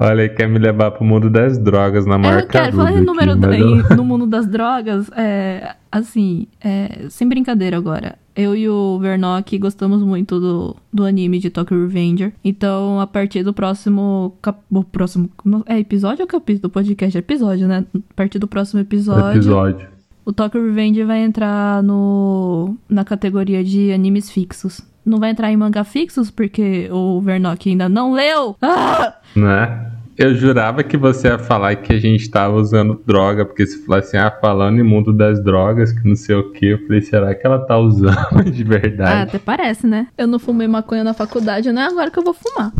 [0.00, 2.96] Olha, ele quer me levar pro mundo das drogas na maior Eu quero, falando em
[2.96, 8.16] aqui, número mas eu- no mundo das drogas, é, assim, é, sem brincadeira agora.
[8.36, 12.32] Eu e o Vernock gostamos muito do, do anime de Tokyo Revenger.
[12.44, 14.36] Então, a partir do próximo.
[14.42, 15.30] cap- O próximo.
[15.44, 17.16] não- É episódio ou capítulo do podcast?
[17.16, 17.84] É episódio, né?
[17.94, 19.93] A partir do próximo episódio, episódio.
[20.24, 24.80] O Tokyo Revenger vai entrar no na categoria de animes fixos.
[25.04, 28.56] Não vai entrar em manga fixos, porque o Vernock ainda não leu.
[28.62, 29.14] Ah!
[29.36, 29.90] Né?
[30.16, 34.16] Eu jurava que você ia falar que a gente tava usando droga, porque se falasse
[34.16, 37.34] assim, ah, falando em mundo das drogas, que não sei o que, eu falei, será
[37.34, 39.22] que ela tá usando de Ah, verdade?
[39.28, 40.06] até parece, né?
[40.16, 42.72] Eu não fumei maconha na faculdade, não é agora que eu vou fumar.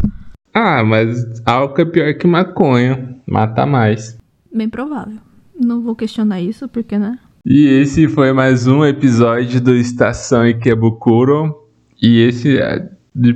[0.54, 4.16] Ah, mas álcool é pior que maconha, mata mais.
[4.54, 5.18] Bem provável.
[5.60, 7.18] Não vou questionar isso, porque, né?
[7.46, 11.54] E esse foi mais um episódio do Estação Ikebukuro.
[12.00, 12.88] E esse é,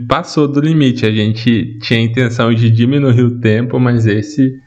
[0.08, 1.04] passou do limite.
[1.04, 4.58] A gente tinha a intenção de diminuir o tempo, mas esse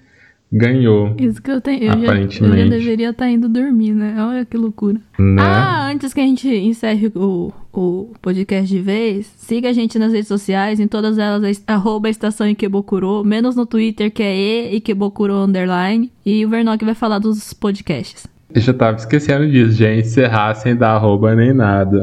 [0.53, 1.81] ganhou, Isso que eu tenho.
[1.81, 2.69] Eu já, eu já Aparentemente.
[2.69, 4.15] deveria estar indo dormir, né?
[4.19, 4.99] Olha que loucura.
[5.17, 5.41] né?
[5.41, 10.11] Ah, antes que a gente encerre o, o podcast de vez, siga a gente nas
[10.11, 14.75] redes sociais, em todas elas, é arroba estação Ikebokuro, menos no Twitter, que é e
[14.75, 16.11] Ikebokuro underline.
[16.23, 18.27] E o Vernock vai falar dos podcasts.
[18.53, 22.01] Eu já tava esquecendo disso, já encerrar sem dar arroba nem nada.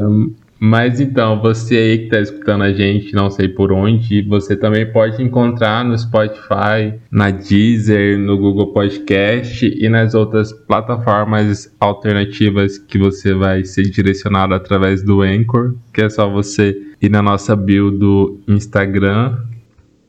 [0.59, 4.91] Mas então, você aí que tá escutando a gente, não sei por onde, você também
[4.91, 12.97] pode encontrar no Spotify, na Deezer, no Google Podcast e nas outras plataformas alternativas que
[12.97, 17.89] você vai ser direcionado através do Anchor, que é só você ir na nossa bio
[17.89, 19.37] do Instagram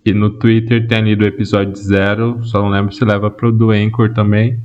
[0.04, 3.70] e no Twitter tem ali do episódio zero, só não lembro se leva pro do
[3.70, 4.58] Anchor também.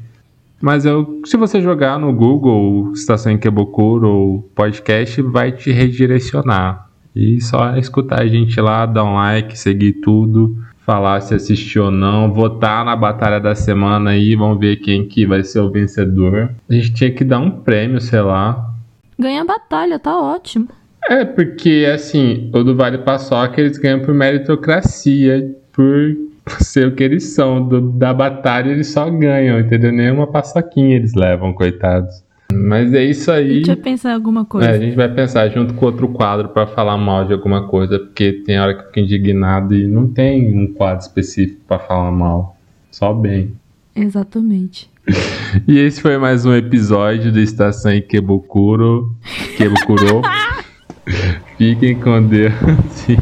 [0.62, 6.90] Mas eu, se você jogar no Google Estação Ikebukuro ou podcast, vai te redirecionar.
[7.16, 11.92] E só escutar a gente lá, dar um like, seguir tudo, falar se assistiu ou
[11.92, 16.52] não, votar na batalha da semana aí, vamos ver quem que vai ser o vencedor.
[16.70, 18.72] A gente tinha que dar um prêmio, sei lá.
[19.18, 20.68] Ganha a batalha, tá ótimo.
[21.10, 26.16] É, porque assim, o do Vale Paçoca eles ganham por meritocracia, por
[26.60, 27.68] ser o que eles são.
[27.68, 29.92] Do- da batalha eles só ganham, entendeu?
[29.92, 32.24] Nenhuma paçoquinha eles levam, coitados.
[32.54, 33.56] Mas é isso aí.
[33.56, 34.70] Deixa eu pensar em alguma coisa.
[34.70, 38.00] É, a gente vai pensar junto com outro quadro pra falar mal de alguma coisa,
[38.00, 42.12] porque tem hora que eu fico indignado e não tem um quadro específico pra falar
[42.12, 42.56] mal.
[42.92, 43.54] Só bem.
[43.96, 44.90] Exatamente.
[45.68, 49.16] E esse foi mais um episódio do Estação Ikebukuro.
[49.54, 50.22] Ikebukuro.
[51.58, 52.54] Fiquem com Deus.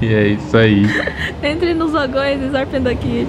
[0.01, 0.85] E é isso aí.
[1.43, 3.27] Entre nos vagões e zarpem daqui.